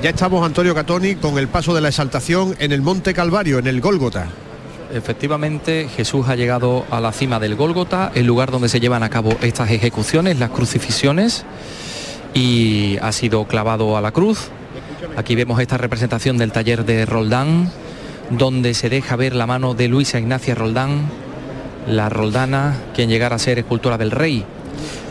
[0.03, 3.67] Ya estamos, Antonio Catoni, con el paso de la exaltación en el Monte Calvario, en
[3.67, 4.29] el Gólgota.
[4.93, 9.11] Efectivamente, Jesús ha llegado a la cima del Gólgota, el lugar donde se llevan a
[9.11, 11.45] cabo estas ejecuciones, las crucifixiones,
[12.35, 14.51] y ha sido clavado a la cruz.
[15.17, 17.71] Aquí vemos esta representación del taller de Roldán,
[18.31, 21.09] donde se deja ver la mano de Luisa Ignacia Roldán,
[21.87, 24.45] la Roldana, quien llegara a ser escultora del rey.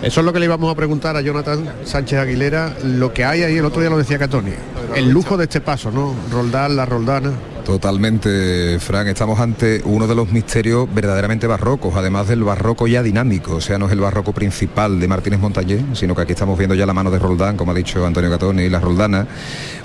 [0.02, 3.44] Eso es lo que le íbamos a preguntar a Jonathan Sánchez Aguilera, lo que hay
[3.44, 4.54] ahí, el otro día lo decía Catoni,
[4.96, 6.16] el lujo de este paso, ¿no?
[6.32, 7.34] Roldán, la Roldana.
[7.70, 9.08] Totalmente, Fran.
[9.08, 13.58] Estamos ante uno de los misterios verdaderamente barrocos, además del barroco ya dinámico.
[13.58, 16.74] O sea, no es el barroco principal de Martínez Montañé, sino que aquí estamos viendo
[16.74, 19.28] ya la mano de Roldán, como ha dicho Antonio Catoni, y la Roldana.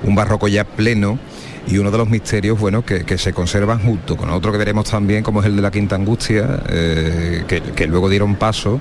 [0.02, 1.18] Un barroco ya pleno
[1.66, 5.22] y uno de los misterios bueno que, se conservan junto con otro que veremos también
[5.22, 8.80] como es el de la Quinta Angustia eh, que, luego dieron paso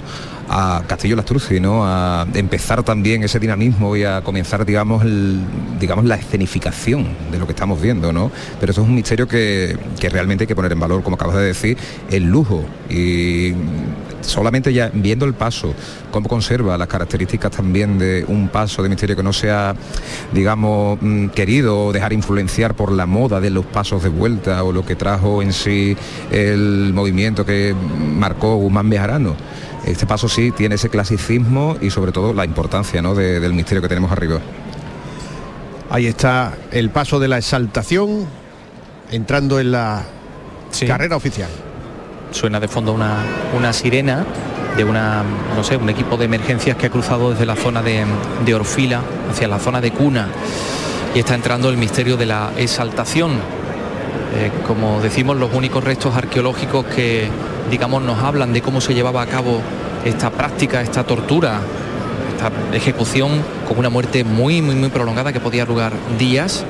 [0.50, 1.86] a Castillo Lastruzzi, ¿no?
[1.86, 5.04] a empezar también ese dinamismo y a comenzar digamos
[5.80, 8.32] digamos la escenificación de lo que estamos viendo ¿no?
[8.60, 11.36] pero eso es un misterio que, que realmente hay que poner en valor como acabas
[11.38, 11.78] de decir
[12.10, 13.54] el lujo y
[14.24, 15.74] solamente ya viendo el paso,
[16.12, 19.76] cómo conserva las características también de un paso de misterio que no sea,
[20.32, 24.72] digamos, mm, querido o dejar influenciar por la moda de los pasos de vuelta o
[24.72, 25.96] lo que trajo en sí
[26.32, 29.36] el movimiento que marcó Guzmán Bejarano.
[29.86, 33.16] Este paso sí tiene ese clasicismo y sobre todo la importancia ¿no?
[33.16, 34.40] del misterio que tenemos arriba.
[35.90, 38.26] Ahí está el paso de la exaltación
[39.12, 40.04] entrando en la
[40.88, 41.50] carrera oficial
[42.34, 43.17] suena de fondo una,
[43.56, 44.26] una sirena
[44.76, 45.24] de una,
[45.56, 48.06] no sé, un equipo de emergencias que ha cruzado desde la zona de,
[48.56, 50.28] Orfila hacia la zona de Cuna
[51.13, 53.32] y está entrando el misterio de la exaltación.
[54.36, 57.30] Eh, como decimos, los únicos restos arqueológicos que,
[57.69, 59.62] digamos, nos hablan de cómo se llevaba a cabo
[60.06, 61.60] esta práctica, esta tortura,
[62.32, 66.65] esta ejecución con una muerte muy, muy, muy prolongada que podía durar días,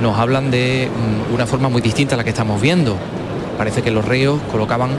[0.00, 2.96] nos hablan de mm, una forma muy distinta a la que estamos viendo.
[3.58, 4.90] Parece que los reos colocaban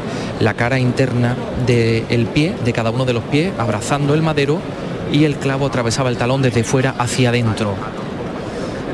[0.42, 4.60] la cara interna del pie, de cada uno de los pies, abrazando el madero
[5.12, 7.74] y el clavo atravesaba el talón desde fuera hacia adentro.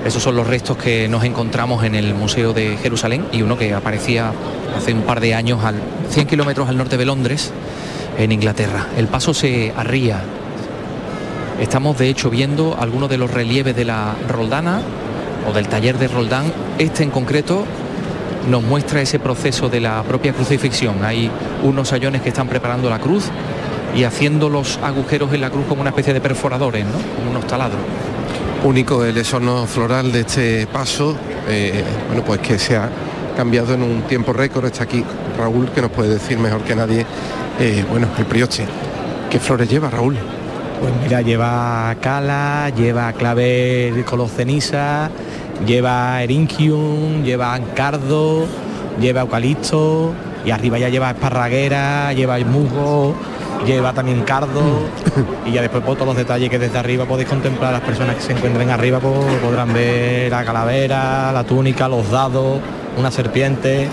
[0.06, 3.74] Esos son los restos que nos encontramos en el Museo de Jerusalén y uno que
[3.74, 4.32] aparecía
[4.78, 7.52] hace un par de años al 100 kilómetros al norte de Londres,
[8.18, 8.88] en Inglaterra.
[8.98, 10.22] El paso se arría.
[11.60, 14.82] Estamos de hecho viendo algunos de los relieves de la Roldana
[15.50, 16.54] o del taller de Roldán.
[16.78, 17.66] Este en concreto
[18.50, 21.04] nos muestra ese proceso de la propia crucifixión.
[21.04, 21.30] Hay
[21.64, 23.30] unos sayones que están preparando la cruz
[23.96, 26.98] y haciendo los agujeros en la cruz como una especie de perforadores, ¿no?
[27.16, 27.80] como unos taladros.
[28.64, 31.16] Único el esorno floral de este paso,
[31.48, 32.90] eh, bueno, pues que se ha
[33.38, 34.66] cambiado en un tiempo récord.
[34.66, 35.04] Está aquí
[35.38, 37.06] Raúl, que nos puede decir mejor que nadie,
[37.60, 38.66] eh, bueno, el prioche.
[39.30, 40.18] ¿Qué flores lleva Raúl?
[40.82, 45.10] Pues mira, lleva cala, lleva clave color ceniza,
[45.66, 48.46] lleva eringium, lleva ancardo,
[49.00, 50.14] lleva eucalipto
[50.46, 53.16] y arriba ya lleva esparraguera, lleva musgo,
[53.66, 54.62] lleva también cardo
[55.46, 58.22] y ya después por todos los detalles que desde arriba podéis contemplar las personas que
[58.22, 62.60] se encuentren arriba pues, podrán ver la calavera, la túnica, los dados,
[62.98, 63.88] una serpiente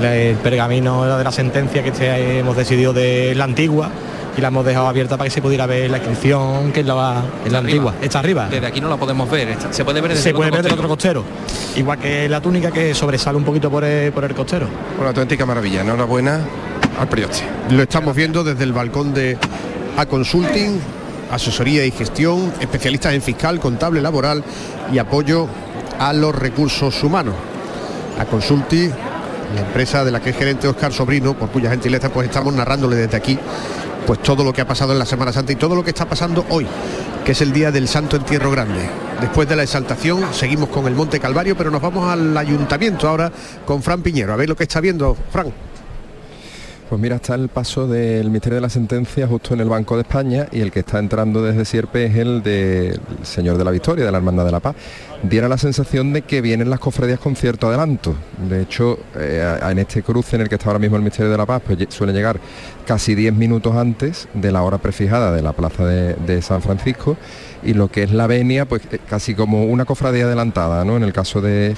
[0.00, 3.90] el pergamino de la sentencia que este hemos decidido de la antigua
[4.38, 7.22] y la hemos dejado abierta para que se pudiera ver la inscripción que es la,
[7.44, 7.94] es la antigua.
[8.00, 8.46] Está arriba.
[8.48, 10.62] Desde aquí no la podemos ver, está- se puede ver desde Se el puede otro
[10.62, 11.20] ver del costero.
[11.22, 11.76] otro costero.
[11.76, 14.68] Igual que la túnica que sobresale un poquito por el, por el costero.
[14.98, 15.80] Una auténtica maravilla.
[15.80, 16.40] Enhorabuena
[17.00, 17.42] al Prioste.
[17.70, 19.36] Lo estamos viendo desde el balcón de
[19.96, 20.78] A Consulting,
[21.32, 24.44] asesoría y gestión, especialistas en fiscal, contable, laboral
[24.92, 25.48] y apoyo
[25.98, 27.34] a los recursos humanos.
[28.20, 28.90] A Consulting,
[29.56, 32.94] la empresa de la que es gerente Oscar Sobrino, por cuya gentileza pues estamos narrándole
[32.94, 33.36] desde aquí
[34.08, 36.08] pues todo lo que ha pasado en la Semana Santa y todo lo que está
[36.08, 36.66] pasando hoy,
[37.26, 38.88] que es el día del Santo Entierro Grande.
[39.20, 43.30] Después de la exaltación seguimos con el Monte Calvario, pero nos vamos al ayuntamiento ahora
[43.66, 44.32] con Fran Piñero.
[44.32, 45.52] A ver lo que está viendo, Fran.
[46.88, 50.02] Pues mira, está el paso del Ministerio de la Sentencia justo en el Banco de
[50.02, 54.06] España y el que está entrando desde Sierpe es el del Señor de la Victoria,
[54.06, 54.74] de la Hermandad de la Paz.
[55.22, 58.14] Diera la sensación de que vienen las cofradías con cierto adelanto.
[58.48, 61.36] De hecho, eh, en este cruce en el que está ahora mismo el Ministerio de
[61.36, 62.40] la Paz, pues suele llegar
[62.86, 67.18] casi 10 minutos antes de la hora prefijada de la Plaza de, de San Francisco
[67.62, 70.96] y lo que es la venia, pues eh, casi como una cofradía adelantada, ¿no?
[70.96, 71.76] En el caso de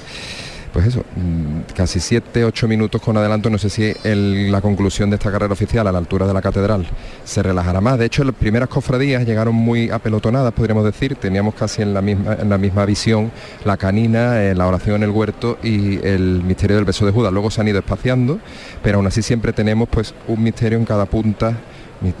[0.71, 3.49] pues eso, mm, casi 7, 8 minutos con adelanto.
[3.49, 6.87] No sé si la conclusión de esta carrera oficial a la altura de la catedral
[7.23, 7.99] se relajará más.
[7.99, 11.15] De hecho, las primeras cofradías llegaron muy apelotonadas, podríamos decir.
[11.15, 13.31] Teníamos casi en la misma, en la misma visión
[13.65, 17.33] la canina, eh, la oración en el huerto y el misterio del beso de Judas.
[17.33, 18.39] Luego se han ido espaciando,
[18.81, 21.57] pero aún así siempre tenemos pues un misterio en cada punta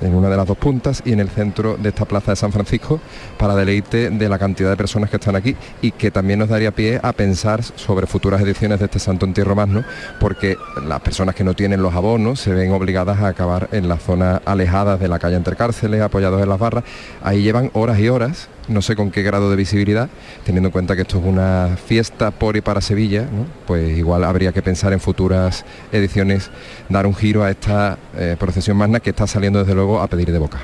[0.01, 2.51] en una de las dos puntas y en el centro de esta plaza de San
[2.51, 2.99] Francisco
[3.37, 6.71] para deleite de la cantidad de personas que están aquí y que también nos daría
[6.71, 9.83] pie a pensar sobre futuras ediciones de este Santo Entierro Magno
[10.19, 10.57] porque
[10.87, 14.41] las personas que no tienen los abonos se ven obligadas a acabar en las zonas
[14.45, 16.83] alejadas de la calle entre cárceles, apoyados en las barras.
[17.23, 20.09] Ahí llevan horas y horas, no sé con qué grado de visibilidad,
[20.45, 23.45] teniendo en cuenta que esto es una fiesta por y para Sevilla, ¿no?
[23.65, 26.49] pues igual habría que pensar en futuras ediciones
[26.89, 30.31] dar un giro a esta eh, procesión magna que está saliendo desde luego a pedir
[30.31, 30.59] de boca.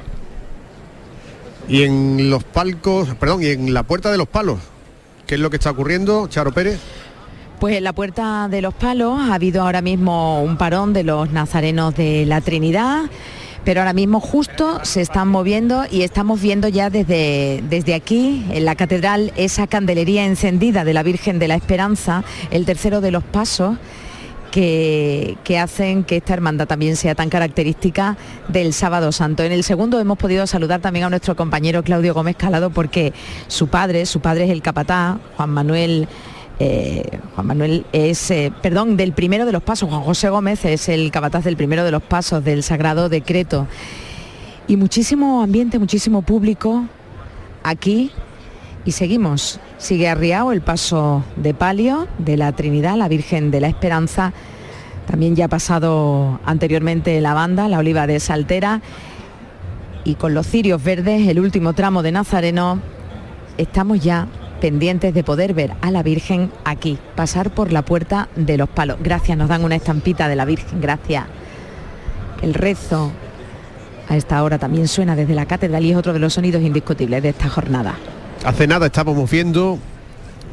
[1.68, 4.60] Y en los palcos, perdón, y en la puerta de los palos,
[5.26, 6.80] ¿qué es lo que está ocurriendo, Charo Pérez?
[7.60, 11.32] Pues en la Puerta de los Palos ha habido ahora mismo un parón de los
[11.32, 13.06] nazarenos de la Trinidad,
[13.64, 18.66] pero ahora mismo justo se están moviendo y estamos viendo ya desde, desde aquí, en
[18.66, 23.24] la catedral, esa candelería encendida de la Virgen de la Esperanza, el tercero de los
[23.24, 23.78] pasos.
[24.50, 29.44] Que, que hacen que esta hermandad también sea tan característica del sábado santo.
[29.44, 33.14] En el segundo hemos podido saludar también a nuestro compañero Claudio Gómez Calado porque
[33.50, 36.08] su padre, su padre es el capatá, Juan Manuel
[36.60, 40.90] eh, Juan Manuel es, eh, perdón, del primero de los pasos, Juan José Gómez es
[40.90, 43.68] el capataz del primero de los pasos del Sagrado Decreto.
[44.68, 46.86] Y muchísimo ambiente, muchísimo público
[47.64, 48.12] aquí
[48.86, 49.60] y seguimos.
[49.78, 54.34] Sigue arriado el paso de palio de la Trinidad, la Virgen de la Esperanza.
[55.06, 58.82] También ya ha pasado anteriormente la banda, la oliva de Saltera.
[60.04, 62.80] Y con los cirios verdes, el último tramo de Nazareno,
[63.58, 64.28] estamos ya
[64.60, 68.98] pendientes de poder ver a la Virgen aquí, pasar por la puerta de los palos.
[69.02, 71.26] Gracias, nos dan una estampita de la Virgen, gracias.
[72.42, 73.12] El rezo
[74.10, 77.22] a esta hora también suena desde la catedral y es otro de los sonidos indiscutibles
[77.24, 77.96] de esta jornada.
[78.46, 79.80] Hace nada estábamos viendo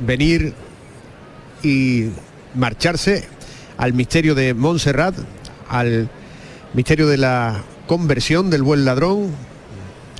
[0.05, 0.55] venir
[1.62, 2.09] y
[2.55, 3.24] marcharse
[3.76, 5.14] al misterio de Montserrat,
[5.68, 6.09] al
[6.72, 9.30] misterio de la conversión del buen ladrón.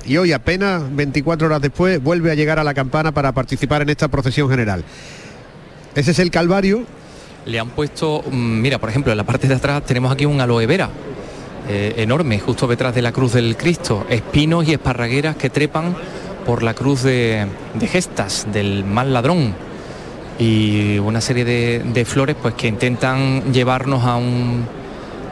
[0.05, 3.89] Y hoy apenas 24 horas después vuelve a llegar a la campana para participar en
[3.89, 4.83] esta procesión general.
[5.95, 6.83] Ese es el Calvario.
[7.45, 10.39] Le han puesto, mm, mira, por ejemplo, en la parte de atrás tenemos aquí un
[10.41, 10.89] aloe vera
[11.67, 14.05] eh, enorme, justo detrás de la cruz del Cristo.
[14.07, 15.95] Espinos y esparragueras que trepan
[16.45, 17.47] por la cruz de,
[17.89, 19.55] gestas del mal ladrón.
[20.37, 24.65] Y una serie de, de flores pues que intentan llevarnos a un,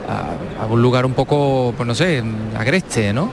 [0.09, 2.23] a, a un lugar un poco, pues no sé,
[2.57, 3.29] agreste, ¿no?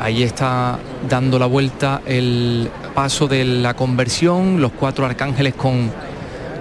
[0.00, 0.78] Ahí está
[1.10, 5.90] dando la vuelta el paso de la conversión, los cuatro arcángeles con,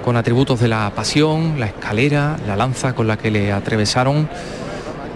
[0.03, 4.27] con atributos de la pasión, la escalera, la lanza con la que le atravesaron,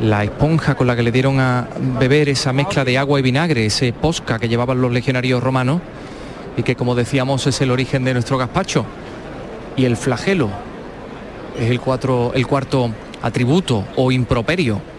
[0.02, 1.68] la esponja con la que le dieron a
[2.00, 5.82] beber esa mezcla de agua y vinagre, ese posca que llevaban los legionarios romanos
[6.56, 8.86] y que como decíamos es el origen de nuestro gazpacho.
[9.76, 10.50] Y el flagelo
[11.60, 12.90] es el, cuatro, el cuarto
[13.22, 14.93] atributo o improperio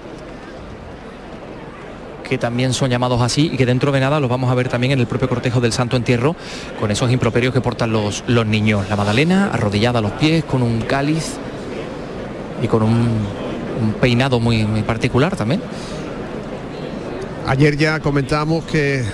[2.34, 4.92] que también son llamados así y que dentro de nada los vamos a ver también
[4.92, 6.34] en el propio cortejo del Santo Entierro
[6.80, 8.88] con esos improperios que portan los, los niños.
[8.90, 11.34] La Magdalena arrodillada a los pies con un cáliz
[12.60, 13.06] y con un,
[13.80, 15.62] un peinado muy, muy particular también.
[17.46, 19.04] Ayer ya comentábamos que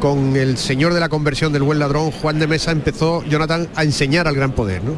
[0.00, 3.82] con el señor de la conversión del buen ladrón, Juan de Mesa, empezó Jonathan a
[3.82, 4.92] enseñar al gran poder, ¿no?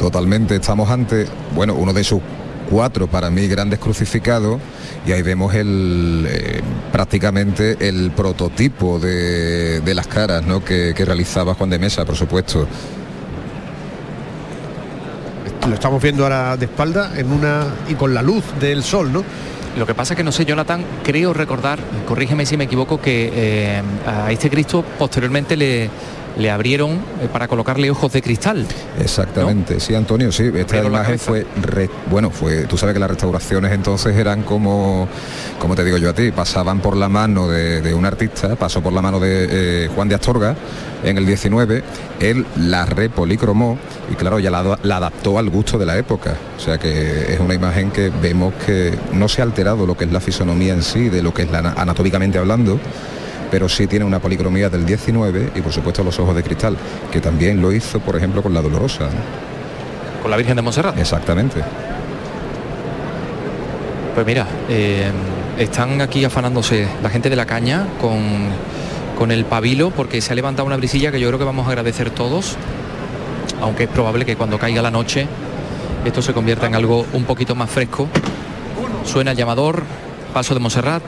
[0.00, 2.20] Totalmente, estamos ante, bueno, uno de sus
[2.72, 4.58] cuatro para mí grandes crucificados
[5.06, 10.64] y ahí vemos el eh, prácticamente el prototipo de, de las caras ¿no?
[10.64, 12.66] que, que realizaba Juan de Mesa, por supuesto.
[15.68, 19.22] Lo estamos viendo ahora de espalda en una y con la luz del sol, ¿no?
[19.76, 23.30] Lo que pasa es que no sé, Jonathan, creo recordar, corrígeme si me equivoco, que
[23.34, 25.88] eh, a este Cristo posteriormente le,
[26.38, 28.66] le abrieron eh, para colocarle ojos de cristal.
[29.00, 30.44] Exactamente, sí, Antonio, sí.
[30.54, 35.08] Esta Pero imagen fue, re- bueno, fue, tú sabes que las restauraciones entonces eran como,
[35.58, 38.80] como te digo yo a ti, pasaban por la mano de, de un artista, pasó
[38.82, 40.56] por la mano de eh, Juan de Astorga
[41.04, 41.82] en el 19,
[42.20, 43.76] él la repolicromó
[44.10, 46.34] y claro, ya la, la adaptó al gusto de la época.
[46.56, 50.04] O sea que es una imagen que vemos que no se ha alterado lo que
[50.04, 52.78] es la fisonomía en sí, de lo que es la, anatómicamente hablando,
[53.52, 56.74] pero sí tiene una policromía del 19 y por supuesto los ojos de cristal,
[57.12, 59.10] que también lo hizo, por ejemplo, con la Dolorosa.
[60.22, 60.96] Con la Virgen de Montserrat.
[60.96, 61.60] Exactamente.
[64.14, 65.12] Pues mira, eh,
[65.58, 68.22] están aquí afanándose la gente de la caña con,
[69.18, 71.68] con el pabilo porque se ha levantado una brisilla que yo creo que vamos a
[71.68, 72.56] agradecer todos,
[73.60, 75.26] aunque es probable que cuando caiga la noche
[76.06, 78.08] esto se convierta en algo un poquito más fresco.
[79.04, 79.82] Suena el llamador,
[80.32, 81.02] paso de Montserrat.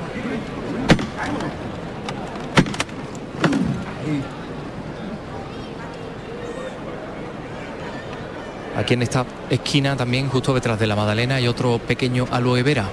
[8.76, 12.86] Aquí en esta esquina también, justo detrás de la Magdalena, hay otro pequeño aloe vera.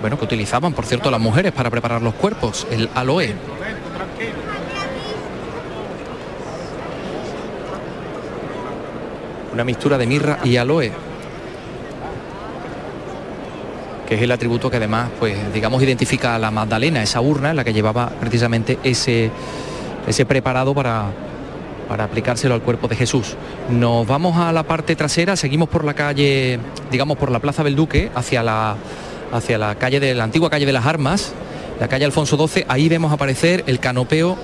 [0.00, 3.34] Bueno, que utilizaban, por cierto, las mujeres para preparar los cuerpos, el aloe.
[9.52, 10.92] Una mixtura de mirra y aloe.
[14.08, 17.56] Que es el atributo que además, pues, digamos, identifica a la Magdalena, esa urna en
[17.56, 19.30] la que llevaba precisamente ese,
[20.06, 21.10] ese preparado para,
[21.88, 23.36] para aplicárselo al cuerpo de Jesús.
[23.70, 26.58] Nos vamos a la parte trasera, seguimos por la calle,
[26.90, 28.76] digamos por la Plaza del Duque, hacia la,
[29.32, 31.32] hacia la calle de la antigua calle de las Armas,
[31.80, 34.36] la calle Alfonso XII, ahí vemos aparecer el canopeo,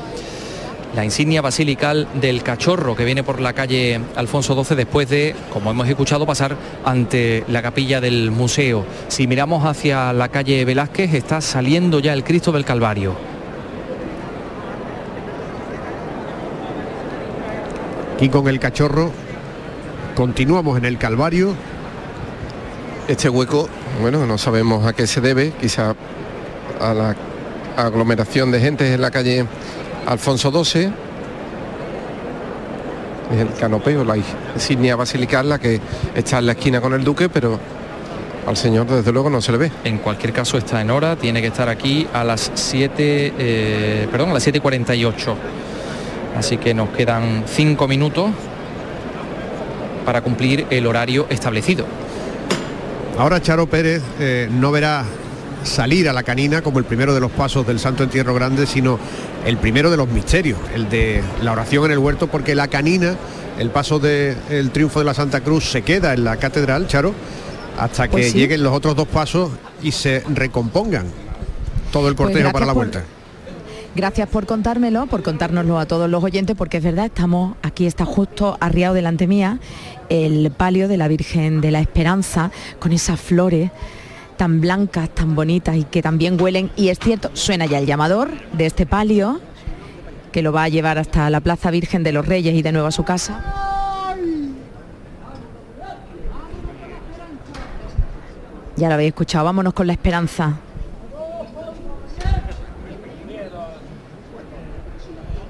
[0.94, 5.70] la insignia basilical del cachorro que viene por la calle Alfonso XII después de, como
[5.70, 8.84] hemos escuchado, pasar ante la capilla del museo.
[9.08, 13.31] Si miramos hacia la calle Velázquez, está saliendo ya el Cristo del Calvario.
[18.22, 19.10] Aquí con el cachorro
[20.14, 21.56] continuamos en el Calvario.
[23.08, 23.68] Este hueco,
[24.00, 25.96] bueno, no sabemos a qué se debe, quizá
[26.80, 27.16] a la
[27.76, 29.44] aglomeración de gente en la calle
[30.06, 30.92] Alfonso XII.
[33.32, 35.80] Es el canopeo, la insignia basilical, la que
[36.14, 37.58] está en la esquina con el duque, pero
[38.46, 39.72] al señor desde luego no se le ve.
[39.82, 44.30] En cualquier caso está en hora, tiene que estar aquí a las 7, eh, perdón,
[44.30, 45.34] a las 7.48.
[46.36, 48.30] Así que nos quedan cinco minutos
[50.04, 51.84] para cumplir el horario establecido.
[53.18, 55.04] Ahora Charo Pérez eh, no verá
[55.64, 58.98] salir a la canina como el primero de los pasos del Santo Entierro Grande, sino
[59.46, 63.14] el primero de los misterios, el de la oración en el huerto, porque la canina,
[63.58, 67.14] el paso del triunfo de la Santa Cruz se queda en la catedral, Charo,
[67.78, 68.38] hasta que Pues sí.
[68.38, 69.50] lleguen los otros dos pasos
[69.82, 71.06] y se recompongan
[71.92, 73.04] todo el Pues cortejo gracias para la por- vuelta.
[73.94, 78.06] Gracias por contármelo, por contárnoslo a todos los oyentes, porque es verdad, estamos aquí, está
[78.06, 79.60] justo arriado delante mía
[80.08, 83.70] el palio de la Virgen de la Esperanza, con esas flores
[84.38, 86.70] tan blancas, tan bonitas y que también huelen.
[86.74, 89.40] Y es cierto, suena ya el llamador de este palio,
[90.32, 92.88] que lo va a llevar hasta la Plaza Virgen de los Reyes y de nuevo
[92.88, 93.40] a su casa.
[98.76, 100.56] Ya lo habéis escuchado, vámonos con la esperanza.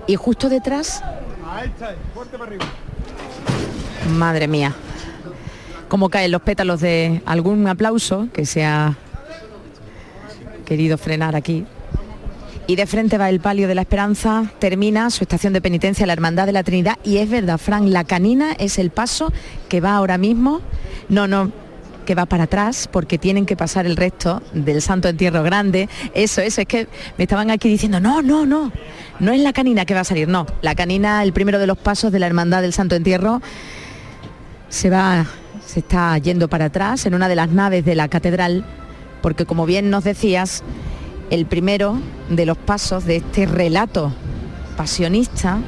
[0.07, 1.03] Y justo detrás,
[4.11, 4.75] madre mía,
[5.89, 8.97] cómo caen los pétalos de algún aplauso que se ha
[10.65, 11.67] querido frenar aquí.
[12.67, 16.13] Y de frente va el palio de la esperanza, termina su estación de penitencia la
[16.13, 16.99] Hermandad de la Trinidad.
[17.05, 19.33] Y es verdad, Frank, la canina es el paso
[19.69, 20.61] que va ahora mismo,
[21.09, 21.53] no, no,
[22.03, 25.89] que va para atrás porque tienen que pasar el resto del Santo Entierro Grande.
[26.15, 26.89] Eso, eso, es que
[27.19, 28.73] me estaban aquí diciendo, no, no, no,
[29.21, 30.47] no es la canina que va a salir, no.
[30.61, 33.41] La canina, el primero de los pasos de la Hermandad del Santo Entierro,
[34.69, 35.27] se va,
[35.65, 38.65] se está yendo para atrás en una de las naves de la catedral,
[39.21, 40.63] porque como bien nos decías,
[41.31, 41.99] el primero
[42.29, 44.13] de los pasos de este relato
[44.77, 45.59] pasionista,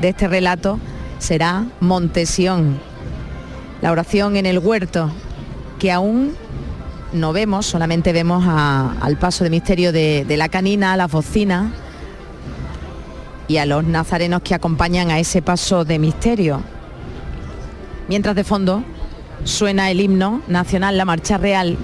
[0.00, 0.78] de este relato,
[1.18, 2.78] será Montesión,
[3.80, 5.10] la oración en el huerto,
[5.84, 6.32] que aún
[7.12, 11.66] no vemos, solamente vemos al paso de misterio de, de la canina, a las bocinas
[13.48, 16.62] y a los nazarenos que acompañan a ese paso de misterio.
[18.08, 18.82] Mientras de fondo
[19.44, 21.76] suena el himno nacional, la marcha real,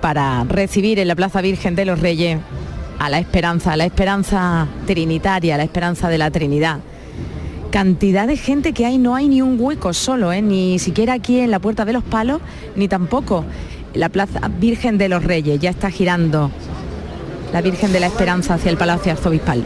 [0.00, 2.38] para recibir en la Plaza Virgen de los Reyes
[2.98, 6.78] a la esperanza, a la esperanza trinitaria, a la esperanza de la Trinidad.
[7.70, 10.42] Cantidad de gente que hay, no hay ni un hueco solo, ¿eh?
[10.42, 12.40] ni siquiera aquí en la Puerta de los Palos,
[12.74, 13.44] ni tampoco
[13.94, 15.60] la Plaza Virgen de los Reyes.
[15.60, 16.50] Ya está girando
[17.52, 19.64] la Virgen de la Esperanza hacia el Palacio Arzobispal.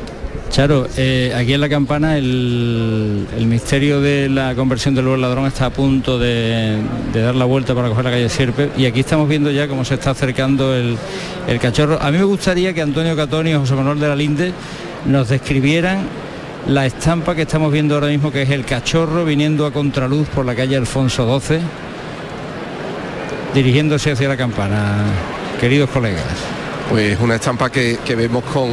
[0.50, 5.70] Charo, eh, aquí en la campana el, misterio de la conversión del ladrón está a
[5.70, 6.78] punto de,
[7.12, 9.94] dar la vuelta para coger la calle Sierpe y aquí estamos viendo ya cómo se
[9.94, 10.96] está acercando el,
[11.48, 12.00] el cachorro.
[12.00, 14.52] A mí me gustaría que Antonio Catoni y José Manuel de la Linde
[15.06, 16.06] nos describieran
[16.68, 20.46] la estampa que estamos viendo ahora mismo, que es el cachorro viniendo a contraluz por
[20.46, 21.58] la calle Alfonso XII,
[23.54, 25.04] dirigiéndose hacia la campana.
[25.60, 26.24] Queridos colegas.
[26.90, 28.70] Pues una estampa que, que vemos con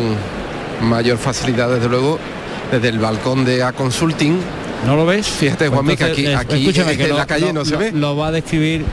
[0.82, 2.20] mayor facilidad desde luego
[2.72, 4.40] desde el balcón de A Consulting.
[4.86, 5.28] ¿No lo ves?
[5.28, 7.80] Fíjate, Juan pues entonces, que aquí, aquí que en lo, la calle no se lo,
[7.80, 7.92] ve.
[7.92, 8.84] Lo va a describir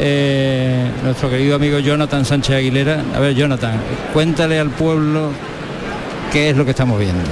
[0.00, 3.04] eh, nuestro querido amigo Jonathan Sánchez Aguilera.
[3.14, 3.78] A ver, Jonathan,
[4.12, 5.30] cuéntale al pueblo
[6.32, 7.22] qué es lo que estamos viendo.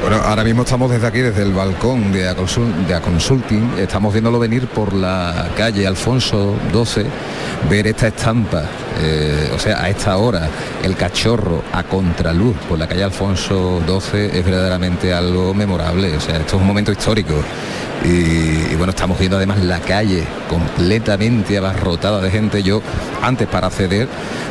[0.00, 4.14] Bueno, ahora mismo estamos desde aquí, desde el balcón de A, de A Consulting, estamos
[4.14, 7.04] viéndolo venir por la calle Alfonso 12,
[7.68, 8.64] ver esta estampa,
[8.98, 10.48] eh, o sea, a esta hora,
[10.82, 16.38] el cachorro a contraluz por la calle Alfonso 12 es verdaderamente algo memorable, o sea,
[16.38, 17.34] esto es un momento histórico.
[18.04, 22.62] Y, bueno, estamos viendo además la calle completamente abarrotada de gente.
[22.62, 22.80] Yo
[23.22, 24.08] antes para acceder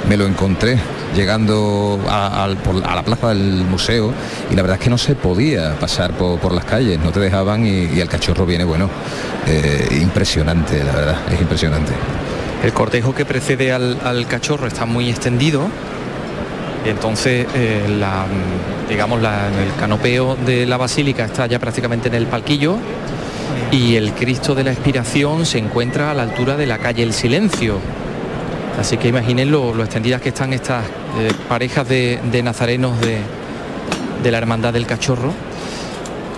[0.08, 0.78] me lo encontré
[1.16, 4.14] llegando a, a, la plaza del museo
[4.52, 7.20] y la verdad es que no se podía pasar por, por las calles, no te
[7.20, 8.89] dejaban y, el cachorro viene, bueno,
[9.47, 11.91] eh, impresionante, la verdad, es impresionante.
[12.64, 15.68] El cortejo que precede al, cachorro está muy extendido
[16.86, 18.26] entonces eh, la,
[18.88, 22.78] digamos la, el canopeo de la basílica está ya prácticamente en el palquillo
[23.72, 27.14] y el Cristo de la Expiración se encuentra a la altura de la calle El
[27.14, 27.80] Silencio.
[28.80, 30.86] Así que imaginen lo, extendidas que están estas
[31.20, 33.20] eh, parejas de, nazarenos de,
[34.24, 35.34] de, la Hermandad del Cachorro.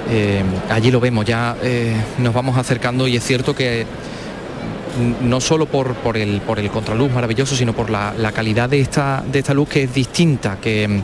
[0.09, 3.85] Eh, allí lo vemos, ya eh, nos vamos acercando y es cierto que
[5.21, 9.23] no solo por, el, por el contraluz maravilloso, sino por la, la calidad de esta,
[9.25, 11.01] de esta luz que es distinta, que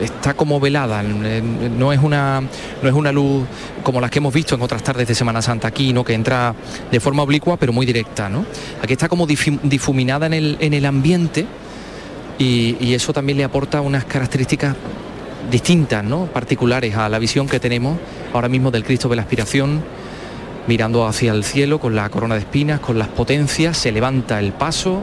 [0.00, 3.46] está como velada, no es una no es una luz
[3.82, 6.04] como las que hemos visto en otras tardes de Semana Santa aquí, ¿no?
[6.04, 6.54] que entra
[6.90, 8.44] de forma oblicua pero muy directa, ¿no?
[8.82, 11.46] Aquí está como difuminada en el, en el ambiente
[12.38, 14.74] y, eso también le aporta unas características
[15.50, 16.26] distintas, ¿no?
[16.26, 17.98] particulares a la visión que tenemos
[18.32, 19.82] ahora mismo del Cristo de la Aspiración,
[20.66, 24.52] mirando hacia el cielo con la corona de espinas, con las potencias, se levanta el
[24.52, 25.02] paso,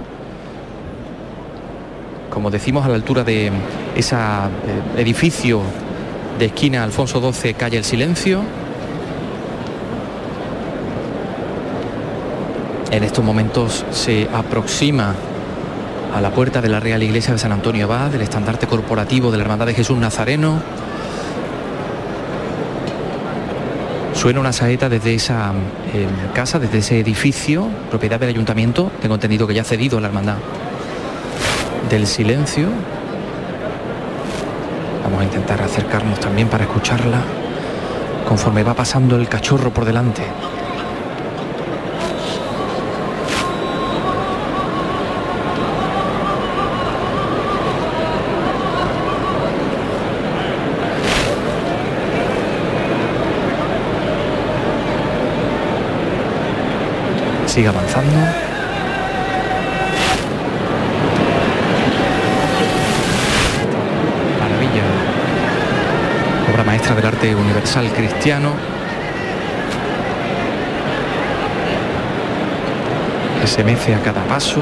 [2.38, 3.52] como decimos, a la altura de
[3.96, 4.20] ese eh,
[5.02, 5.64] edificio
[6.38, 8.44] de esquina Alfonso XII, calle El Silencio.
[12.92, 15.16] En estos momentos se aproxima
[16.14, 19.38] a la puerta de la Real Iglesia de San Antonio Abad, del estandarte corporativo de
[19.38, 20.62] la Hermandad de Jesús Nazareno.
[24.14, 25.54] Suena una saeta desde esa
[25.92, 28.92] eh, casa, desde ese edificio, propiedad del ayuntamiento.
[29.02, 30.38] Tengo entendido que ya ha cedido la Hermandad
[31.90, 32.68] del silencio.
[35.04, 37.22] Vamos a intentar acercarnos también para escucharla
[38.28, 40.24] conforme va pasando el cachorro por delante.
[57.46, 58.57] Sigue avanzando.
[66.96, 68.52] Del arte universal cristiano.
[73.42, 74.62] Que se mece a cada paso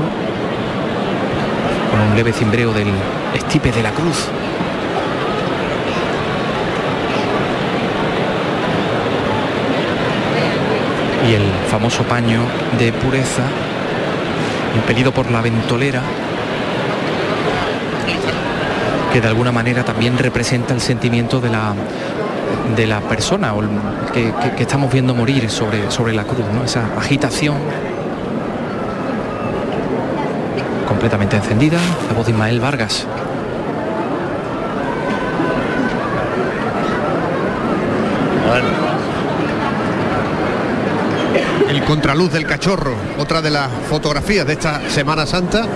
[1.91, 2.89] con un leve cimbreo del
[3.33, 4.27] estipe de la cruz.
[11.29, 12.41] Y el famoso paño
[12.77, 13.43] de pureza,
[14.75, 16.01] impelido por la ventolera,
[19.15, 21.73] que de alguna manera también representa el sentimiento de la,
[22.75, 23.53] de la persona
[24.13, 26.65] que, estamos viendo morir sobre, sobre la cruz, ¿no?
[26.65, 27.55] esa agitación
[30.85, 31.77] completamente encendida,
[32.09, 33.07] la voz de Ismael Vargas.
[41.87, 45.67] Contraluz del cachorro, otra de las fotografías de esta Semana Santa,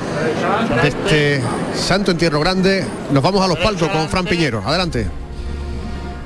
[0.82, 1.42] de este
[1.76, 2.86] Santo Entierro Grande.
[3.12, 4.62] Nos vamos a los palcos con Fran Piñero.
[4.66, 5.08] Adelante.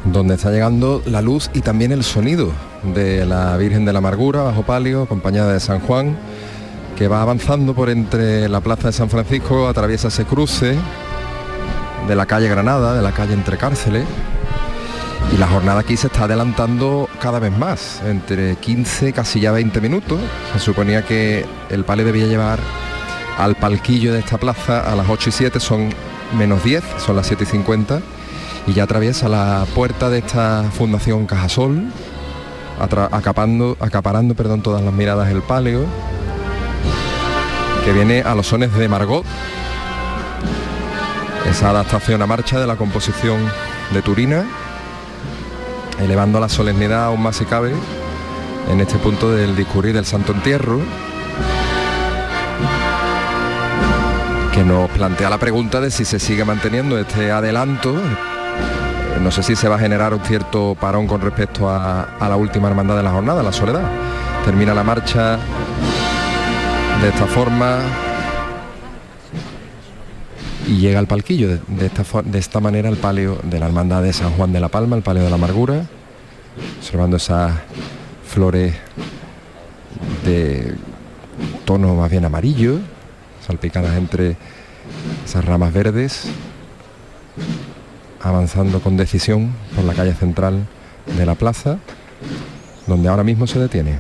[0.05, 2.51] donde está llegando la luz y también el sonido
[2.93, 6.17] de la Virgen de la Amargura bajo palio, acompañada de San Juan,
[6.97, 10.77] que va avanzando por entre la Plaza de San Francisco, atraviesa ese cruce
[12.07, 14.05] de la calle Granada, de la calle Entre Cárceles,
[15.33, 19.79] y la jornada aquí se está adelantando cada vez más, entre 15, casi ya 20
[19.79, 20.19] minutos.
[20.51, 22.59] Se suponía que el palio debía llevar
[23.37, 25.89] al palquillo de esta plaza a las 8 y 7, son
[26.37, 28.01] menos 10, son las 7 y 50
[28.67, 31.85] y ya atraviesa la puerta de esta Fundación Cajasol,
[32.77, 35.85] acapando, acaparando perdón, todas las miradas del palio,
[37.85, 39.23] que viene a los sones de Margot,
[41.49, 43.39] esa adaptación a marcha de la composición
[43.93, 44.45] de Turina,
[45.99, 47.73] elevando la solemnidad aún más si cabe
[48.71, 50.79] en este punto del discurrir del Santo Entierro,
[54.53, 57.95] que nos plantea la pregunta de si se sigue manteniendo este adelanto
[59.23, 62.67] no sé si se va a generar un cierto parón con respecto a, la última
[62.67, 63.81] hermandad de la jornada, la soledad.
[64.43, 65.37] Termina la marcha
[67.01, 67.79] de esta forma
[70.67, 74.13] y llega al palquillo de, esta, de esta manera el palio de la hermandad de
[74.13, 75.85] San Juan de la Palma, el palio de la amargura,
[76.79, 77.53] observando esas
[78.27, 78.73] flores
[80.25, 80.75] de
[81.65, 82.79] tono más bien amarillo,
[83.45, 84.37] salpicadas entre
[85.25, 86.27] esas ramas verdes
[88.23, 90.65] avanzando con decisión por la calle central
[91.17, 91.77] de la plaza,
[92.87, 93.99] donde ahora mismo se detiene.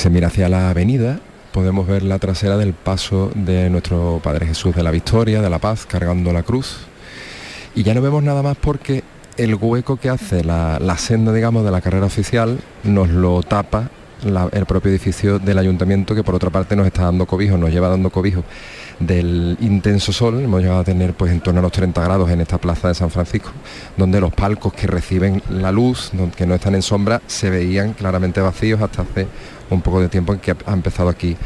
[0.00, 1.20] Se mira hacia la avenida,
[1.52, 5.58] podemos ver la trasera del paso de nuestro Padre Jesús de la Victoria, de la
[5.58, 6.78] Paz, cargando la cruz.
[7.74, 9.04] Y ya no vemos nada más porque
[9.36, 13.90] el hueco que hace la, senda, digamos, de la carrera oficial nos lo tapa
[14.24, 17.90] el propio edificio del ayuntamiento que por otra parte nos está dando cobijo, nos lleva
[17.90, 18.42] dando cobijo
[19.00, 22.40] del intenso sol, hemos llegado a tener pues en torno a los 30 grados en
[22.40, 23.50] esta plaza de San Francisco,
[23.98, 28.40] donde los palcos que reciben la luz, que no están en sombra, se veían claramente
[28.40, 29.26] vacíos hasta hace
[29.74, 31.36] un poco de tiempo en que ha empezado aquí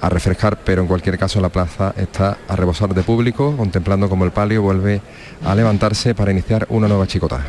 [0.00, 4.24] a refrescar, pero en cualquier caso la plaza está a rebosar de público, contemplando como
[4.24, 5.00] el palio vuelve
[5.44, 7.44] a levantarse para iniciar una nueva chicota.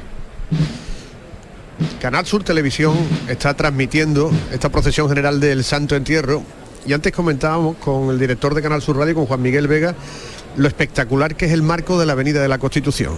[2.02, 2.96] Canal Sur Televisión
[3.28, 6.44] está transmitiendo esta procesión general del Santo Entierro
[6.86, 9.96] y antes comentábamos con el director de Canal Sur Radio, con Juan Miguel Vega,
[10.58, 13.14] lo espectacular que es el marco de la Avenida de la Constitución.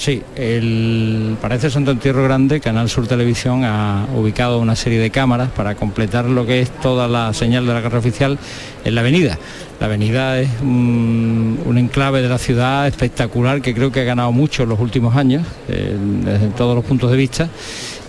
[0.00, 5.10] Sí, el, para este Santo Entierro Grande, Canal Sur Televisión ha ubicado una serie de
[5.10, 8.38] cámaras para completar lo que es toda la señal de la carrera oficial
[8.82, 9.38] en la avenida.
[9.78, 14.62] La avenida es un, enclave de la ciudad espectacular que creo que ha ganado mucho
[14.62, 15.94] en los últimos años, eh,
[16.24, 17.50] desde todos los puntos de vista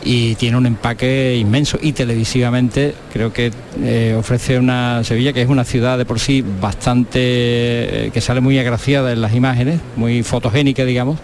[0.03, 3.51] y tiene un empaque inmenso y televisivamente creo que
[3.83, 8.41] eh, ofrece una Sevilla que es una ciudad de por sí bastante eh, que sale
[8.41, 11.19] muy agraciada en las imágenes, muy fotogénica digamos.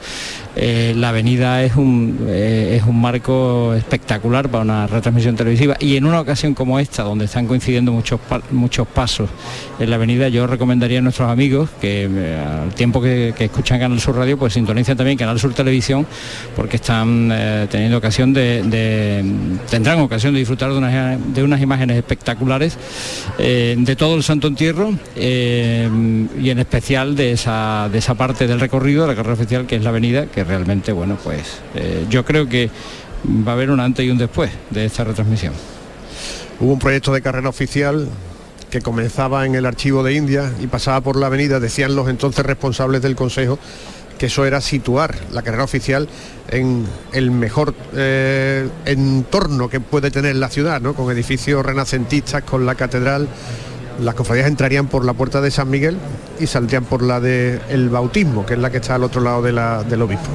[0.59, 6.05] Eh, la avenida es un, es un marco espectacular para una retransmisión televisiva y en
[6.05, 8.19] una ocasión como esta, donde están coincidiendo muchos,
[8.51, 9.29] muchos pasos
[9.79, 14.15] en la avenida, yo recomendaría a nuestros amigos que al tiempo que, escuchan Canal Sur
[14.15, 16.07] Radio, pues sintonicen también Canal Sur Televisión,
[16.55, 17.31] porque están
[17.69, 19.23] teniendo ocasión de,
[19.69, 22.77] tendrán ocasión de disfrutar de unas, imágenes espectaculares
[23.37, 25.89] eh, de todo el Santo Entierro eh,
[26.41, 29.75] y en especial de esa, de esa parte del recorrido de la carrera oficial que
[29.75, 32.69] es la avenida, que realmente, bueno, pues eh, yo creo que
[33.47, 35.53] va a haber un antes y un después de esta retransmisión.
[36.59, 38.07] Hubo un proyecto de carrera oficial
[38.69, 42.45] que comenzaba en el archivo de India y pasaba por la avenida, decían los entonces
[42.45, 43.59] responsables del Consejo,
[44.17, 46.09] que eso era situar la carrera oficial
[46.49, 50.93] en el mejor eh, entorno que puede tener la ciudad, ¿no?
[50.93, 53.27] con edificios renacentistas, con la catedral.
[54.01, 55.97] Las cofradías entrarían por la puerta de San Miguel
[56.39, 59.51] y saldrían por la del bautismo, que es la que está al otro lado de
[59.51, 60.29] la, del obispo.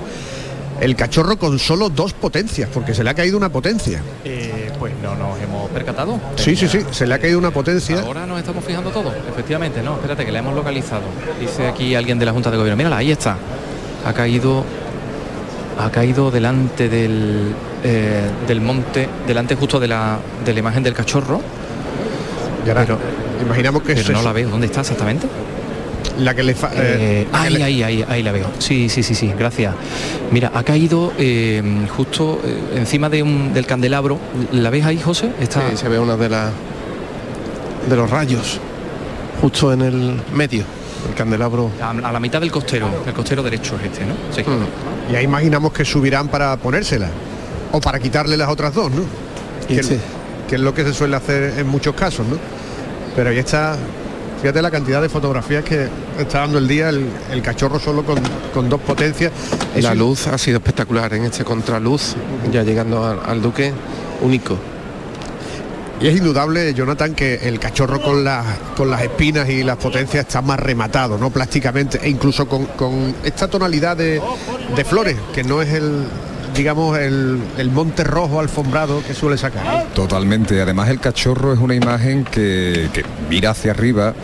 [0.80, 4.02] El cachorro con solo dos potencias, porque se le ha caído una potencia.
[4.24, 6.18] Eh, pues no nos hemos percatado.
[6.34, 8.00] Sí, sí, sí, se le ha caído una potencia.
[8.00, 11.02] Ahora nos estamos fijando todo, efectivamente, no, espérate que la hemos localizado.
[11.40, 13.36] Dice aquí alguien de la Junta de Gobierno, mírala, ahí está.
[14.04, 14.64] Ha caído
[15.78, 20.94] ha caído delante del, eh, del monte, delante justo de la, de la imagen del
[20.94, 21.40] cachorro.
[22.64, 22.98] pero,
[23.42, 24.48] imaginamos que pero no la veo.
[24.48, 25.26] ¿Dónde está exactamente?
[26.18, 28.50] La que le fa eh, ahí, ahí, ahí, ahí la veo.
[28.58, 29.74] Sí, sí, sí, sí, gracias.
[30.30, 31.62] Mira, ha caído eh,
[31.96, 32.40] justo
[32.74, 34.18] encima de un, del candelabro.
[34.52, 35.30] ¿La ves ahí, José?
[35.40, 35.74] Está...
[35.76, 36.50] se ve una de las
[37.88, 38.60] de los rayos
[39.40, 40.64] justo en el medio
[41.08, 41.70] el candelabro.
[41.80, 44.14] A, la mitad del costero, el costero derecho es este, ¿no?
[44.30, 44.42] Sí.
[44.42, 45.12] Mm.
[45.12, 47.08] Y ahí imaginamos que subirán para ponérsela
[47.72, 49.02] o para quitarle las otras dos, ¿no?
[49.66, 49.80] Que,
[50.48, 52.36] que, es lo que se suele hacer en muchos casos, ¿no?
[53.16, 53.76] Pero ahí está
[54.40, 55.86] Fíjate la cantidad de fotografías que
[56.18, 58.18] está dando el día el, el cachorro solo con,
[58.52, 59.30] con dos potencias.
[59.76, 62.16] La Eso- luz ha sido espectacular en este contraluz,
[62.52, 63.72] ya llegando al, al Duque,
[64.20, 64.56] único.
[66.00, 68.44] Y es indudable, Jonathan, que el cachorro con las
[68.76, 71.30] con las espinas y las potencias está más rematado, ¿no?
[71.30, 74.20] Plásticamente, e incluso con, con esta tonalidad de,
[74.74, 76.02] de flores, que no es el
[76.54, 79.86] digamos el, el monte rojo alfombrado que suele sacar.
[79.94, 80.60] Totalmente.
[80.60, 84.14] Además el cachorro es una imagen que, que mira hacia arriba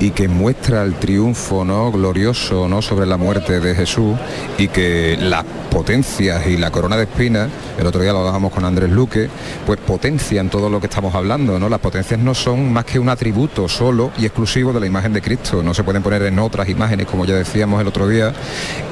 [0.00, 1.90] y que muestra el triunfo ¿no?
[1.90, 2.82] glorioso ¿no?
[2.82, 4.16] sobre la muerte de Jesús
[4.56, 8.64] y que las potencias y la corona de espinas, el otro día lo hablábamos con
[8.64, 9.28] Andrés Luque,
[9.66, 11.58] pues potencian todo lo que estamos hablando.
[11.58, 11.68] ¿no?
[11.68, 15.20] Las potencias no son más que un atributo solo y exclusivo de la imagen de
[15.20, 15.62] Cristo.
[15.62, 18.32] No se pueden poner en otras imágenes, como ya decíamos el otro día.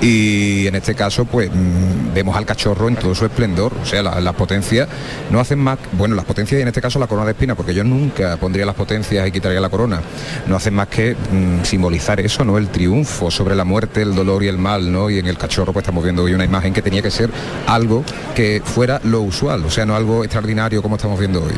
[0.01, 3.73] Y en este caso, pues mm, vemos al cachorro en todo su esplendor.
[3.83, 4.89] O sea, la- las potencias
[5.31, 7.75] no hacen más, bueno, las potencias y en este caso la corona de espina, porque
[7.75, 10.01] yo nunca pondría las potencias y quitaría la corona.
[10.47, 12.59] No hacen más que mm, simbolizar eso, ¿no?
[12.59, 15.11] El triunfo sobre la muerte, el dolor y el mal, ¿no?
[15.11, 17.31] Y en el cachorro pues estamos viendo hoy una imagen que tenía que ser
[17.67, 21.53] algo que fuera lo usual, o sea, no algo extraordinario como estamos viendo hoy.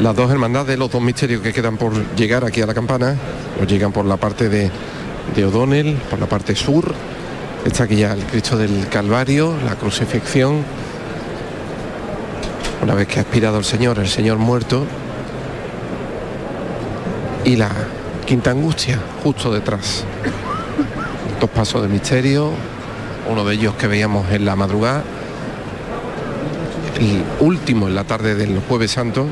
[0.00, 3.14] Las dos hermandades, los dos misterios que quedan por llegar aquí a la campana,
[3.60, 4.70] nos llegan por la parte de,
[5.36, 6.94] de O'Donnell, por la parte sur.
[7.64, 10.64] Está aquí ya el Cristo del Calvario, la crucifixión.
[12.82, 14.84] Una vez que ha expirado el Señor, el Señor muerto.
[17.44, 17.70] Y la
[18.26, 20.04] quinta angustia, justo detrás.
[21.40, 22.50] Dos pasos de misterio,
[23.30, 25.04] uno de ellos que veíamos en la madrugada,
[26.98, 29.26] el último en la tarde del jueves santo,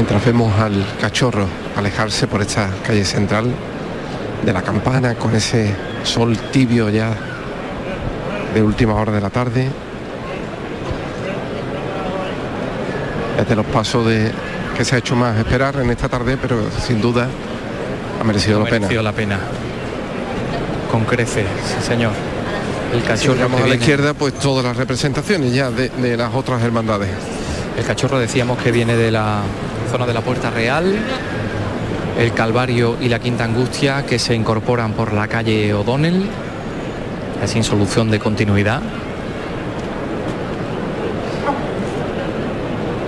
[0.00, 1.46] mientras vemos al cachorro
[1.76, 3.52] alejarse por esta calle central
[4.42, 5.74] de la campana con ese
[6.04, 7.14] sol tibio ya
[8.54, 9.68] de última hora de la tarde.
[13.36, 14.32] Desde los pasos de
[14.74, 17.28] que se ha hecho más esperar en esta tarde, pero sin duda
[18.18, 18.78] ha merecido Ha la pena.
[18.80, 19.38] merecido la pena.
[20.90, 22.12] Con creces, sí señor.
[22.94, 26.32] El Si cachorro que a la izquierda, pues todas las representaciones ya de, de las
[26.34, 27.10] otras hermandades.
[27.76, 29.42] El cachorro decíamos que viene de la
[29.90, 30.94] zona de la Puerta Real,
[32.16, 36.26] el Calvario y la Quinta Angustia que se incorporan por la calle O'Donnell,
[37.42, 38.80] es sin solución de continuidad.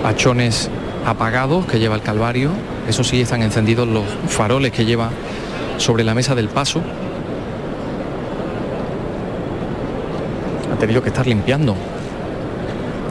[0.05, 0.71] Hachones
[1.07, 2.51] apagados que lleva el Calvario,
[2.89, 5.11] eso sí están encendidos los faroles que lleva
[5.77, 6.83] sobre la mesa del paso.
[10.73, 11.77] Ha tenido que estar limpiando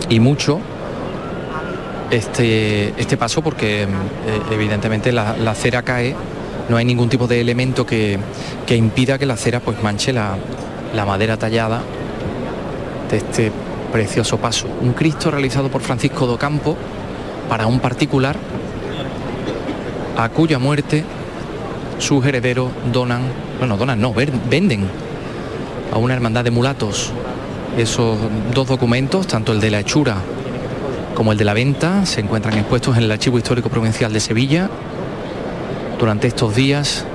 [0.10, 0.60] y mucho
[2.12, 3.88] este, este paso porque eh,
[4.52, 6.14] evidentemente la, cera cae,
[6.70, 8.20] no hay ningún tipo de elemento que,
[8.68, 10.38] que impida que la cera pues manche la,
[10.94, 11.82] la madera tallada
[13.10, 13.52] de este
[13.92, 14.68] precioso paso.
[14.82, 16.78] Un Cristo realizado por Francisco Docampo
[17.50, 18.36] para un particular
[20.18, 21.04] a cuya muerte
[21.98, 23.22] sus herederos donan,
[23.60, 24.88] bueno, donan no, venden
[25.94, 27.12] a una hermandad de mulatos
[27.78, 28.18] esos
[28.54, 30.18] dos documentos, tanto el de la hechura
[31.16, 34.70] como el de la venta, se encuentran expuestos en el Archivo Histórico Provincial de Sevilla
[36.00, 37.06] durante estos días,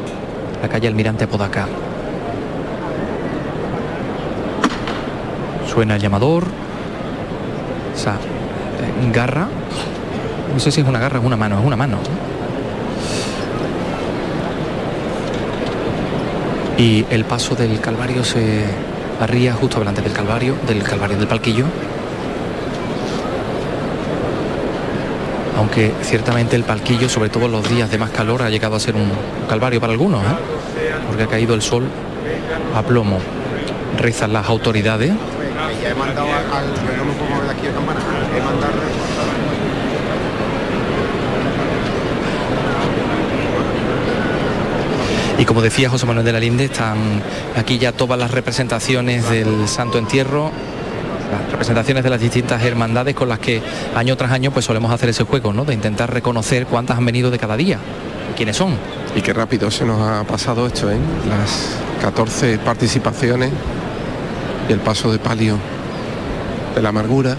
[0.63, 1.67] la calle Almirante Apodaca.
[5.73, 6.45] Suena el llamador,
[7.95, 9.49] esa eh, garra,
[10.53, 11.99] no sé si es una garra es una mano, es una mano.
[16.79, 18.65] Y el paso del Calvario se
[19.21, 21.65] arría justo delante del Calvario, del Calvario del Palquillo.
[25.57, 28.81] Aunque ciertamente el palquillo, sobre todo en los días de más calor, ha llegado a
[28.81, 29.11] ser un
[29.49, 30.27] calvario para algunos, ¿eh?
[31.07, 31.89] porque ha caído el sol
[32.75, 33.19] a plomo.
[33.99, 35.13] Rezan las autoridades.
[45.39, 47.23] Y como decía José Manuel de la Linde, están
[47.57, 50.51] aquí ya todas las representaciones del Santo Entierro,
[51.31, 53.62] las representaciones de las distintas hermandades con las que
[53.95, 55.64] año tras año pues solemos hacer ese juego, ¿no?
[55.64, 57.79] De intentar reconocer cuántas han venido de cada día,
[58.37, 58.77] quiénes son.
[59.14, 60.99] Y qué rápido se nos ha pasado esto, ¿eh?
[61.29, 63.51] Las 14 participaciones
[64.68, 65.59] y el paso de palio
[66.74, 67.37] de la amargura.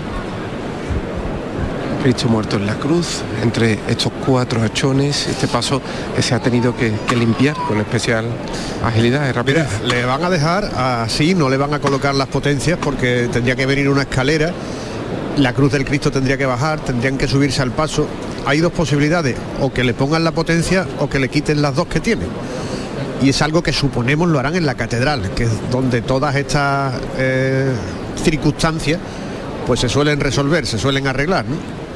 [2.08, 5.82] Cristo muerto en la cruz, entre estos cuatro hachones, este paso
[6.16, 8.24] que se ha tenido que, limpiar con especial
[8.82, 9.68] agilidad y rapidez.
[9.84, 13.66] Le van a dejar así, no le van a colocar las potencias porque tendría que
[13.66, 14.53] venir una escalera,
[15.36, 18.08] la cruz del Cristo tendría que bajar, tendrían que subirse al paso.
[18.45, 21.88] Hay dos posibilidades, o que le pongan la potencia o que le quiten las dos
[21.88, 22.24] que tiene.
[23.22, 26.93] Y es algo que suponemos lo harán en la catedral, que es donde todas estas
[27.18, 27.70] eh,
[28.24, 28.97] circunstancias
[29.66, 31.86] pues se suelen resolver, se suelen arreglar, ¿no?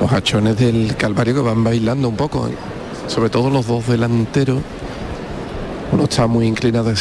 [0.00, 2.54] Los hachones del Calvario que van bailando un poco, ¿eh?
[3.08, 4.60] sobre todo los dos delanteros.
[5.90, 6.94] Uno está muy inclinado hacia